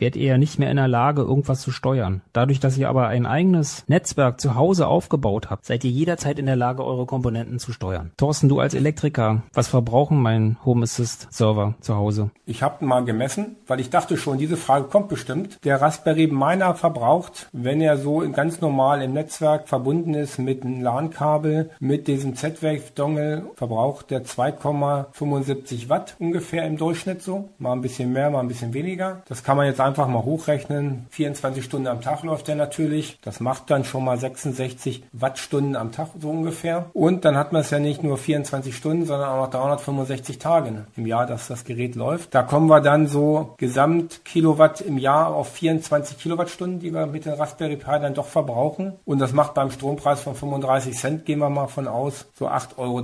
werdet 0.00 0.20
ihr 0.20 0.28
ja 0.28 0.38
nicht 0.38 0.58
mehr 0.58 0.70
in 0.70 0.76
der 0.76 0.88
Lage, 0.88 1.22
irgendwas 1.22 1.60
zu 1.60 1.70
steuern. 1.70 2.22
Dadurch, 2.32 2.60
dass 2.60 2.78
ihr 2.78 2.88
aber 2.88 3.08
ein 3.08 3.26
eigenes 3.26 3.84
Netzwerk 3.86 4.40
zu 4.40 4.54
Hause 4.54 4.86
aufgebaut 4.86 5.50
habt, 5.50 5.66
seid 5.66 5.84
ihr 5.84 5.90
jederzeit 5.90 6.38
in 6.38 6.46
der 6.46 6.56
Lage, 6.56 6.84
eure 6.84 7.06
Komponenten 7.06 7.58
zu 7.58 7.72
steuern. 7.72 8.12
Thorsten, 8.16 8.48
du 8.48 8.60
als 8.60 8.74
Elektriker, 8.74 9.42
was 9.52 9.68
verbrauchen 9.68 10.20
mein 10.20 10.56
Home 10.64 10.82
Assist 10.82 11.28
Server 11.30 11.74
zu 11.80 11.96
Hause? 11.96 12.30
Ich 12.46 12.62
habe 12.62 12.84
mal 12.84 13.04
gemessen, 13.04 13.56
weil 13.66 13.80
ich 13.80 13.90
dachte 13.90 14.16
schon, 14.16 14.38
diese 14.38 14.56
Frage 14.56 14.86
kommt 14.86 15.08
bestimmt. 15.08 15.58
Der 15.64 15.80
Raspberry 15.80 16.26
meiner 16.26 16.74
verbraucht, 16.74 17.48
wenn 17.52 17.80
er 17.80 17.98
so 17.98 18.18
ganz 18.32 18.60
normal 18.60 19.02
im 19.02 19.12
Netzwerk 19.12 19.68
verbunden 19.68 20.14
ist 20.14 20.38
mit 20.38 20.64
einem 20.64 20.82
LAN-Kabel, 20.82 21.70
mit 21.78 22.08
diesem 22.08 22.34
Z-Wave-Dongle, 22.34 23.50
verbraucht 23.54 24.10
der 24.10 24.24
2,75 24.24 25.88
Watt 25.88 26.16
ungefähr 26.18 26.66
im 26.66 26.76
Durchschnitt 26.76 27.22
so. 27.22 27.48
Mal 27.58 27.72
ein 27.72 27.82
bisschen 27.82 28.12
mehr, 28.12 28.30
mal 28.30 28.40
ein 28.40 28.48
bisschen 28.48 28.74
weniger. 28.74 29.22
Das 29.28 29.44
kann 29.44 29.56
man 29.56 29.66
jetzt 29.66 29.80
einfach 29.80 29.89
mal 29.96 30.24
hochrechnen. 30.24 31.06
24 31.10 31.64
Stunden 31.64 31.86
am 31.86 32.00
Tag 32.00 32.22
läuft 32.22 32.48
der 32.48 32.56
natürlich. 32.56 33.18
Das 33.22 33.40
macht 33.40 33.70
dann 33.70 33.84
schon 33.84 34.04
mal 34.04 34.18
66 34.18 35.04
Wattstunden 35.12 35.76
am 35.76 35.92
Tag 35.92 36.08
so 36.20 36.30
ungefähr. 36.30 36.90
Und 36.92 37.24
dann 37.24 37.36
hat 37.36 37.52
man 37.52 37.62
es 37.62 37.70
ja 37.70 37.78
nicht 37.78 38.02
nur 38.02 38.18
24 38.18 38.76
Stunden, 38.76 39.06
sondern 39.06 39.28
auch 39.28 39.44
noch 39.44 39.50
365 39.50 40.38
Tage 40.38 40.86
im 40.96 41.06
Jahr, 41.06 41.26
dass 41.26 41.48
das 41.48 41.64
Gerät 41.64 41.94
läuft. 41.94 42.34
Da 42.34 42.42
kommen 42.42 42.68
wir 42.68 42.80
dann 42.80 43.06
so 43.06 43.54
Gesamt 43.58 44.24
Kilowatt 44.24 44.80
im 44.80 44.98
Jahr 44.98 45.34
auf 45.34 45.52
24 45.52 46.18
Kilowattstunden, 46.18 46.80
die 46.80 46.92
wir 46.92 47.06
mit 47.06 47.24
den 47.24 47.34
Raspberry 47.34 47.76
Pi 47.76 47.98
dann 48.00 48.14
doch 48.14 48.26
verbrauchen. 48.26 48.94
Und 49.04 49.18
das 49.18 49.32
macht 49.32 49.54
beim 49.54 49.70
Strompreis 49.70 50.20
von 50.20 50.34
35 50.34 50.96
Cent, 50.96 51.24
gehen 51.24 51.38
wir 51.38 51.50
mal 51.50 51.68
von 51.68 51.88
aus, 51.88 52.26
so 52.34 52.48
8,43 52.48 52.76
Euro 52.78 53.00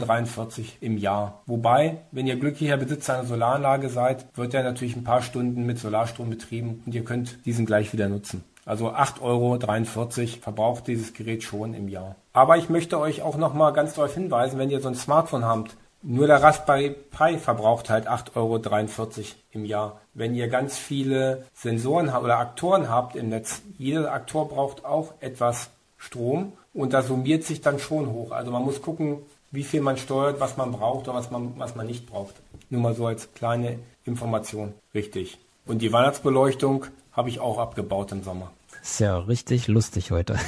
im 0.81 0.99
Jahr. 0.99 1.43
Wobei, 1.47 1.99
wenn 2.13 2.27
ihr 2.27 2.37
glücklicher 2.37 2.77
Besitzer 2.77 3.15
einer 3.15 3.27
Solaranlage 3.27 3.89
seid, 3.89 4.27
wird 4.37 4.55
er 4.55 4.63
natürlich 4.63 4.97
ein 4.97 5.05
paar 5.05 5.23
Stunden 5.23 5.67
mit 5.67 5.79
Solarstrom 5.79 6.31
betrieben 6.31 6.76
und 6.85 6.95
ihr 6.95 7.05
könnt 7.05 7.45
diesen 7.47 7.67
gleich 7.67 7.93
wieder 7.93 8.09
nutzen. 8.09 8.45
Also 8.65 8.91
8,43 8.91 9.23
Euro 9.23 10.41
verbraucht 10.41 10.89
dieses 10.89 11.15
Gerät 11.15 11.45
schon 11.45 11.73
im 11.73 11.89
Jahr. 11.89 12.17
Aber 12.33 12.57
ich 12.57 12.69
möchte 12.69 12.99
euch 12.99 13.23
auch 13.23 13.37
nochmal 13.37 13.73
ganz 13.73 13.95
darauf 13.95 14.15
hinweisen, 14.15 14.59
wenn 14.59 14.71
ihr 14.71 14.81
so 14.81 14.89
ein 14.89 14.97
Smartphone 14.97 15.45
habt, 15.45 15.77
nur 16.03 16.27
der 16.27 16.43
Raspberry 16.43 16.91
Pi 16.91 17.39
verbraucht 17.39 17.91
halt 17.91 18.09
8,43 18.09 18.37
Euro 18.37 18.61
im 19.53 19.65
Jahr. 19.65 20.01
Wenn 20.15 20.35
ihr 20.35 20.49
ganz 20.49 20.77
viele 20.77 21.47
Sensoren 21.55 22.09
oder 22.09 22.39
Aktoren 22.39 22.91
habt 22.91 23.17
im 23.17 23.29
Netz, 23.29 23.63
jeder 23.79 24.13
Aktor 24.13 24.49
braucht 24.49 24.85
auch 24.85 25.15
etwas 25.21 25.71
Strom 25.97 26.53
und 26.75 26.93
das 26.93 27.09
summiert 27.09 27.45
sich 27.45 27.61
dann 27.61 27.79
schon 27.79 28.13
hoch. 28.13 28.33
Also 28.33 28.51
man 28.51 28.63
muss 28.63 28.83
gucken, 28.83 29.19
wie 29.51 29.65
viel 29.65 29.81
man 29.81 29.97
steuert, 29.97 30.39
was 30.39 30.57
man 30.57 30.73
braucht 30.73 31.09
oder 31.09 31.17
was 31.17 31.31
man, 31.31 31.55
was 31.57 31.75
man 31.75 31.87
nicht 31.87 32.07
braucht. 32.07 32.35
Nur 32.69 32.83
mal 32.83 32.95
so 32.95 33.07
als 33.07 33.33
kleine 33.35 33.79
Information. 34.05 34.75
Richtig. 34.95 35.39
Und 35.67 35.83
die 35.83 35.93
Weihnachtsbeleuchtung 35.93 36.87
habe 37.13 37.29
ich 37.29 37.41
auch 37.41 37.59
abgebaut 37.59 38.13
im 38.13 38.23
Sommer. 38.23 38.53
Ist 38.83 39.01
ja 39.01 39.19
richtig 39.19 39.67
lustig 39.67 40.13
heute. 40.13 40.39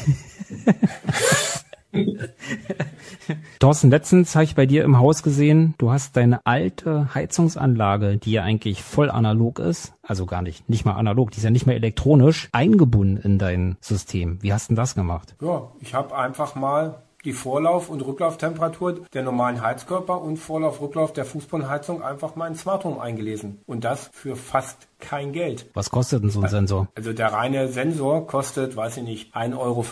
Thorsten, 3.58 3.90
letztens 3.90 4.34
habe 4.36 4.44
ich 4.44 4.54
bei 4.54 4.66
dir 4.66 4.84
im 4.84 4.98
Haus 4.98 5.24
gesehen, 5.24 5.74
du 5.78 5.90
hast 5.90 6.16
deine 6.16 6.46
alte 6.46 7.12
Heizungsanlage, 7.14 8.18
die 8.18 8.32
ja 8.32 8.42
eigentlich 8.44 8.82
voll 8.84 9.10
analog 9.10 9.58
ist, 9.58 9.94
also 10.02 10.24
gar 10.26 10.42
nicht, 10.42 10.68
nicht 10.68 10.84
mal 10.84 10.92
analog, 10.92 11.32
die 11.32 11.38
ist 11.38 11.44
ja 11.44 11.50
nicht 11.50 11.66
mehr 11.66 11.74
elektronisch, 11.74 12.48
eingebunden 12.52 13.16
in 13.16 13.38
dein 13.38 13.76
System. 13.80 14.40
Wie 14.42 14.52
hast 14.52 14.68
du 14.68 14.74
denn 14.74 14.76
das 14.76 14.94
gemacht? 14.94 15.34
Ja, 15.40 15.72
ich 15.80 15.94
habe 15.94 16.16
einfach 16.16 16.54
mal 16.54 17.02
die 17.24 17.32
Vorlauf- 17.32 17.88
und 17.88 18.00
Rücklauftemperatur 18.00 19.00
der 19.12 19.22
normalen 19.22 19.62
Heizkörper 19.62 20.20
und 20.20 20.36
Vorlauf-Rücklauf 20.36 21.12
der 21.12 21.24
Fußbodenheizung 21.24 22.02
einfach 22.02 22.36
mal 22.36 22.46
in 22.46 22.54
Smart 22.54 22.84
Home 22.84 23.00
eingelesen. 23.00 23.60
Und 23.66 23.84
das 23.84 24.10
für 24.12 24.36
fast 24.36 24.88
kein 25.00 25.32
Geld. 25.32 25.68
Was 25.74 25.90
kostet 25.90 26.22
denn 26.22 26.30
so 26.30 26.40
ein 26.40 26.48
Sensor? 26.48 26.88
Also 26.94 27.12
der 27.12 27.32
reine 27.32 27.68
Sensor 27.68 28.26
kostet, 28.26 28.76
weiß 28.76 28.98
ich 28.98 29.04
nicht, 29.04 29.34
1,50 29.34 29.56
Euro 29.58 29.84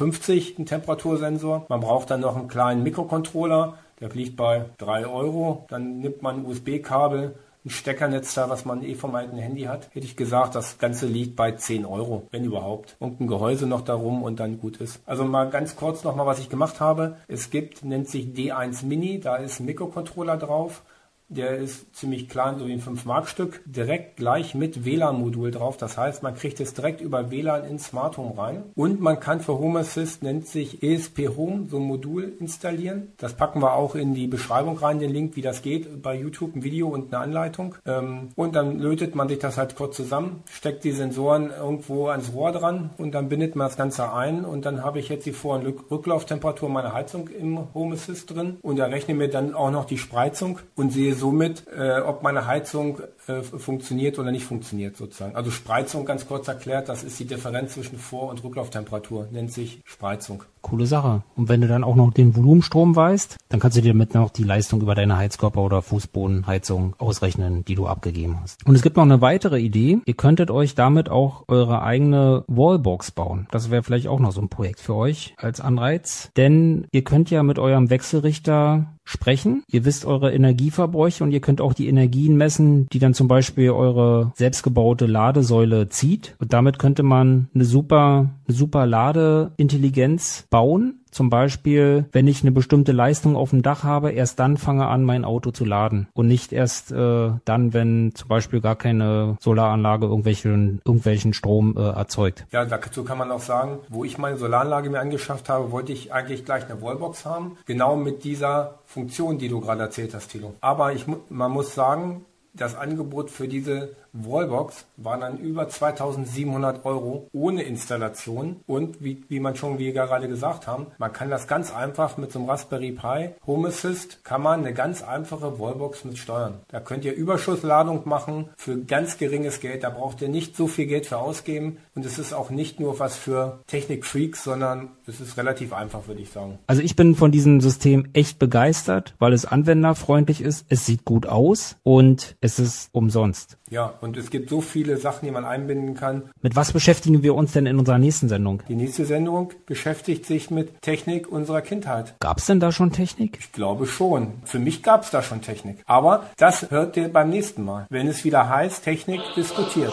ein 0.59 0.67
Temperatursensor. 0.67 1.67
Man 1.69 1.81
braucht 1.81 2.11
dann 2.11 2.21
noch 2.21 2.37
einen 2.37 2.49
kleinen 2.49 2.83
Mikrocontroller, 2.83 3.75
der 4.01 4.11
liegt 4.11 4.37
bei 4.37 4.67
3 4.79 5.07
Euro. 5.07 5.67
Dann 5.69 5.99
nimmt 5.99 6.23
man 6.23 6.37
ein 6.37 6.47
USB-Kabel 6.47 7.35
ein 7.67 7.71
Steckernetz 7.71 8.35
da, 8.35 8.49
was 8.49 8.65
man 8.65 8.83
eh 8.85 8.95
vom 8.95 9.15
alten 9.17 9.37
Handy 9.37 9.65
hat, 9.65 9.89
hätte 9.93 10.07
ich 10.07 10.17
gesagt, 10.17 10.55
das 10.55 10.79
Ganze 10.79 11.07
liegt 11.07 11.35
bei 11.35 11.53
10 11.53 11.85
Euro, 11.85 12.29
wenn 12.31 12.45
überhaupt. 12.45 12.95
Und 13.01 13.21
ein 13.21 13.27
Gehäuse 13.27 13.67
noch 13.67 13.83
darum 13.83 14.23
und 14.23 14.39
dann 14.39 14.59
gut 14.61 14.77
ist. 14.77 15.01
Also 15.05 15.25
mal 15.25 15.51
ganz 15.51 15.75
kurz 15.75 16.05
nochmal, 16.05 16.27
was 16.27 16.39
ich 16.39 16.49
gemacht 16.49 16.79
habe. 16.79 17.17
Es 17.27 17.51
gibt, 17.51 17.85
nennt 17.85 18.09
sich 18.09 18.27
D1 18.27 18.87
Mini, 18.87 19.19
da 19.19 19.37
ist 19.37 19.59
ein 19.59 19.67
Mikrocontroller 19.67 20.37
drauf. 20.37 20.83
Der 21.29 21.57
ist 21.57 21.95
ziemlich 21.97 22.29
klein, 22.29 22.59
so 22.59 22.69
wie 22.69 22.73
ein 22.73 22.81
5-Mark-Stück. 22.81 23.61
Direkt 23.67 24.17
gleich 24.17 24.55
mit 24.55 24.85
WLAN-Modul 24.85 25.51
drauf. 25.51 25.77
Das 25.77 25.99
heißt, 25.99 26.23
man 26.23 26.37
kriegt 26.37 26.61
es 26.61 26.73
direkt 26.73 27.01
über 27.01 27.33
WLAN 27.33 27.65
ins 27.65 27.87
Smart 27.89 28.17
Home 28.17 28.39
rein. 28.39 28.65
Und 28.77 29.01
man 29.01 29.19
kann 29.19 29.41
für 29.41 29.59
Home 29.59 29.81
Assist, 29.81 30.23
nennt 30.23 30.47
sich 30.47 30.85
ESP 30.85 31.29
Home, 31.37 31.67
so 31.69 31.79
ein 31.79 31.83
Modul 31.83 32.33
installieren. 32.39 33.13
Das 33.17 33.35
packen 33.35 33.61
wir 33.61 33.75
auch 33.75 33.97
in 33.97 34.15
die 34.15 34.29
Beschreibung 34.29 34.79
rein, 34.79 35.01
den 35.01 35.11
Link, 35.11 35.35
wie 35.35 35.43
das 35.43 35.63
geht. 35.63 36.01
Bei 36.01 36.15
YouTube 36.15 36.55
ein 36.55 36.63
Video 36.63 36.89
und 36.89 37.13
eine 37.13 37.23
Anleitung. 37.23 37.75
Ähm, 37.85 38.29
und 38.37 38.55
dann 38.55 38.79
lötet 38.79 39.17
man 39.17 39.29
sich 39.29 39.41
das 39.41 39.59
halt 39.59 39.75
kurz 39.75 39.97
zusammen, 39.97 40.45
steckt 40.51 40.85
die 40.85 40.93
Sensoren 40.93 41.51
irgendwo 41.51 42.07
ans 42.09 42.33
Rohr 42.33 42.53
dran 42.53 42.91
und 42.99 43.13
dann 43.17 43.29
bindet 43.29 43.57
man 43.57 43.67
das 43.67 43.77
Ganze 43.77 44.13
ein. 44.13 44.45
Und 44.45 44.65
dann 44.65 44.85
habe 44.85 45.01
ich 45.01 45.09
jetzt 45.09 45.27
die 45.27 45.33
Vor- 45.33 45.57
und 45.59 45.67
Rücklauftemperatur 45.91 46.69
meiner 46.69 46.93
Heizung 46.93 47.29
im 47.29 47.75
Home 47.75 47.95
Assist 47.95 48.31
drin. 48.31 48.59
Und 48.63 48.79
errechne 48.79 49.15
mir 49.15 49.29
dann 49.29 49.55
auch 49.55 49.73
noch 49.73 49.87
die 49.87 49.99
Spreizung 49.99 50.61
und 50.77 50.93
sehe 50.93 51.16
somit, 51.17 51.65
äh, 51.77 52.01
ob 52.01 52.23
meine 52.23 52.47
Heizung 52.47 53.01
äh, 53.29 53.43
funktioniert 53.43 54.19
oder 54.19 54.31
nicht 54.31 54.45
funktioniert 54.45 54.97
sozusagen. 54.97 55.35
Also 55.35 55.51
Spreizung 55.51 56.05
ganz 56.05 56.29
kurz 56.29 56.47
erklärt, 56.49 56.89
das 56.89 57.03
ist 57.03 57.19
die 57.19 57.25
Differenz 57.25 57.75
zwischen 57.75 57.99
Vor- 57.99 58.31
und 58.31 58.43
Rücklauftemperatur, 58.45 59.29
nennt 59.33 59.53
sich 59.53 59.81
Spreizung. 59.85 60.45
Coole 60.63 60.87
Sache. 60.87 61.23
Und 61.37 61.49
wenn 61.49 61.61
du 61.61 61.69
dann 61.69 61.85
auch 61.85 61.95
noch 61.95 62.13
den 62.13 62.35
Volumenstrom 62.35 62.97
weißt, 62.97 63.37
dann 63.49 63.61
kannst 63.61 63.77
du 63.77 63.83
dir 63.83 63.93
damit 63.93 64.15
noch 64.15 64.31
die 64.31 64.43
Leistung 64.43 64.81
über 64.81 64.95
deine 64.95 65.17
Heizkörper 65.17 65.61
oder 65.63 65.83
Fußbodenheizung 65.83 66.95
ausrechnen, 66.99 67.65
die 67.65 67.77
du 67.77 67.87
abgegeben 67.87 68.39
hast. 68.43 68.67
Und 68.67 68.75
es 68.75 68.83
gibt 68.83 68.97
noch 68.97 69.05
eine 69.05 69.21
weitere 69.21 69.61
Idee. 69.61 69.99
Ihr 70.05 70.15
könntet 70.15 70.51
euch 70.51 70.75
damit 70.75 71.09
auch 71.09 71.45
eure 71.49 71.83
eigene 71.83 72.45
Wallbox 72.49 73.13
bauen. 73.13 73.47
Das 73.51 73.71
wäre 73.71 73.83
vielleicht 73.83 74.09
auch 74.09 74.21
noch 74.21 74.33
so 74.33 74.41
ein 74.41 74.49
Projekt 74.49 74.81
für 74.81 74.95
euch 74.95 75.35
als 75.37 75.61
Anreiz. 75.61 76.31
Denn 76.37 76.89
ihr 76.91 77.05
könnt 77.05 77.31
ja 77.31 77.43
mit 77.43 77.59
eurem 77.59 77.91
Wechselrichter 77.91 78.87
sprechen. 79.07 79.63
Ihr 79.71 79.85
wisst 79.85 80.05
eure 80.05 80.35
Energieverbräuche 80.35 81.23
und 81.23 81.31
ihr 81.31 81.41
könnt 81.41 81.61
auch 81.61 81.73
die 81.73 81.89
Energien 81.89 82.37
messen, 82.37 82.89
die 82.89 82.99
dann 82.99 83.15
zum 83.17 83.29
Beispiel 83.29 83.71
eure 83.71 84.33
selbstgebaute 84.35 85.07
Ladesäule 85.07 85.89
zieht. 85.89 86.37
Und 86.39 86.53
damit 86.53 86.79
könnte 86.79 87.03
man 87.03 87.49
eine 87.55 87.65
super, 87.65 88.31
eine 88.47 88.57
super 88.57 88.87
Ladeintelligenz 88.87 90.47
bauen 90.51 91.01
zum 91.17 91.31
Beispiel, 91.31 92.05
wenn 92.13 92.27
ich 92.27 92.43
eine 92.43 92.53
bestimmte 92.53 92.93
Leistung 92.93 93.37
auf 93.37 93.49
dem 93.49 93.63
Dach 93.63 93.85
habe, 93.85 94.11
erst 94.11 94.39
dann 94.39 94.59
fange 94.59 94.87
an, 94.87 95.03
mein 95.03 95.25
Auto 95.25 95.51
zu 95.51 95.65
laden 95.65 96.09
und 96.13 96.27
nicht 96.27 96.53
erst 96.53 96.93
äh, 96.93 97.31
dann, 97.47 97.73
wenn 97.73 98.15
zum 98.15 98.29
Beispiel 98.29 98.61
gar 98.61 98.77
keine 98.77 99.39
Solaranlage 99.41 100.05
irgendwelchen, 100.05 100.83
irgendwelchen 100.85 101.33
Strom 101.33 101.75
äh, 101.75 101.81
erzeugt. 101.81 102.45
Ja, 102.53 102.67
dazu 102.67 103.03
kann 103.03 103.17
man 103.17 103.31
auch 103.31 103.41
sagen, 103.41 103.79
wo 103.89 104.05
ich 104.05 104.19
meine 104.19 104.37
Solaranlage 104.37 104.91
mir 104.91 105.01
angeschafft 105.01 105.49
habe, 105.49 105.73
wollte 105.73 105.91
ich 105.95 106.13
eigentlich 106.13 106.45
gleich 106.45 106.69
eine 106.69 106.83
Wallbox 106.83 107.25
haben, 107.25 107.57
genau 107.65 107.97
mit 107.97 108.23
dieser 108.23 108.81
Funktion, 108.85 109.39
die 109.39 109.49
du 109.49 109.63
gerade 109.63 109.85
erzählt 109.85 110.13
hast, 110.13 110.29
Tilo. 110.33 110.53
Aber 110.61 110.93
ich, 110.93 111.07
man 111.31 111.51
muss 111.51 111.75
sagen, 111.75 112.27
das 112.57 112.75
Angebot 112.75 113.31
für 113.31 113.49
diese 113.49 113.95
Wallbox 114.25 114.87
war 114.97 115.19
dann 115.19 115.39
über 115.39 115.69
2700 115.69 116.85
Euro 116.85 117.29
ohne 117.33 117.63
Installation 117.63 118.61
und 118.67 119.03
wie, 119.03 119.25
wie 119.29 119.41
man 119.41 119.57
schon, 119.57 119.79
wie 119.79 119.93
gerade 119.93 120.29
gesagt 120.29 120.67
haben, 120.67 120.87
man 120.99 121.13
kann 121.13 121.31
das 121.31 121.47
ganz 121.47 121.75
einfach 121.75 122.17
mit 122.17 122.33
so 122.33 122.39
einem 122.39 122.49
Raspberry 122.49 122.93
Pi 122.93 123.31
Home 123.47 123.69
Assist 123.69 124.25
kann 124.25 124.43
man 124.43 124.61
eine 124.61 124.75
ganz 124.75 125.03
einfache 125.03 125.59
Wallbox 125.59 126.05
mit 126.05 126.19
steuern. 126.19 126.61
Da 126.69 126.81
könnt 126.81 127.05
ihr 127.05 127.15
Überschussladung 127.15 128.09
machen 128.09 128.49
für 128.57 128.77
ganz 128.79 129.19
geringes 129.19 129.61
Geld. 129.61 129.85
Da 129.85 129.91
braucht 129.91 130.23
ihr 130.23 130.29
nicht 130.29 130.57
so 130.57 130.67
viel 130.67 130.87
Geld 130.87 131.07
für 131.07 131.19
ausgeben 131.19 131.79
und 131.95 132.05
es 132.05 132.19
ist 132.19 132.33
auch 132.33 132.51
nicht 132.51 132.81
nur 132.81 132.99
was 132.99 133.17
für 133.17 133.61
Technikfreaks, 133.67 134.45
sondern 134.45 134.91
es 135.07 135.21
ist 135.21 135.37
relativ 135.37 135.73
einfach, 135.73 136.07
würde 136.09 136.21
ich 136.21 136.31
sagen. 136.31 136.59
Also 136.67 136.83
ich 136.83 136.97
bin 136.97 137.15
von 137.15 137.31
diesem 137.31 137.61
System 137.61 138.09
echt 138.13 138.39
begeistert, 138.39 139.15
weil 139.19 139.33
es 139.33 139.47
anwenderfreundlich 139.47 140.41
ist. 140.41 140.67
Es 140.69 140.87
sieht 140.87 141.05
gut 141.05 141.27
aus 141.27 141.77
und 141.83 142.37
es 142.41 142.59
ist 142.59 142.91
umsonst. 142.93 143.59
Ja, 143.71 143.95
und 144.07 144.17
es 144.17 144.31
gibt 144.31 144.49
so 144.49 144.61
viele 144.61 144.97
Sachen, 144.97 145.27
die 145.27 145.33
man 145.33 145.45
einbinden 145.45 145.95
kann. 145.95 146.31
Mit 146.41 146.57
was 146.57 146.73
beschäftigen 146.73 147.23
wir 147.23 147.35
uns 147.35 147.53
denn 147.53 147.67
in 147.67 147.79
unserer 147.79 147.99
nächsten 147.99 148.29
Sendung? 148.29 148.63
Die 148.69 148.75
nächste 148.75 149.05
Sendung 149.05 149.53
beschäftigt 149.67 150.25
sich 150.27 150.51
mit 150.51 150.81
Technik 150.81 151.31
unserer 151.31 151.61
Kindheit. 151.61 152.15
Gab 152.21 152.39
es 152.39 152.47
denn 152.47 152.61
da 152.61 152.73
schon 152.73 152.93
Technik? 152.93 153.37
Ich 153.41 153.53
glaube 153.53 153.87
schon. 153.87 154.35
Für 154.45 154.59
mich 154.59 154.83
gab 154.83 155.03
es 155.03 155.11
da 155.11 155.23
schon 155.23 155.43
Technik. 155.43 155.79
Aber 155.87 156.31
das 156.37 156.71
hört 156.71 156.97
ihr 156.97 157.13
beim 157.13 157.31
nächsten 157.31 157.65
Mal, 157.65 157.87
wenn 157.91 158.07
es 158.07 158.25
wieder 158.25 158.49
heißt, 158.49 158.85
Technik 158.85 159.21
diskutiert. 159.37 159.93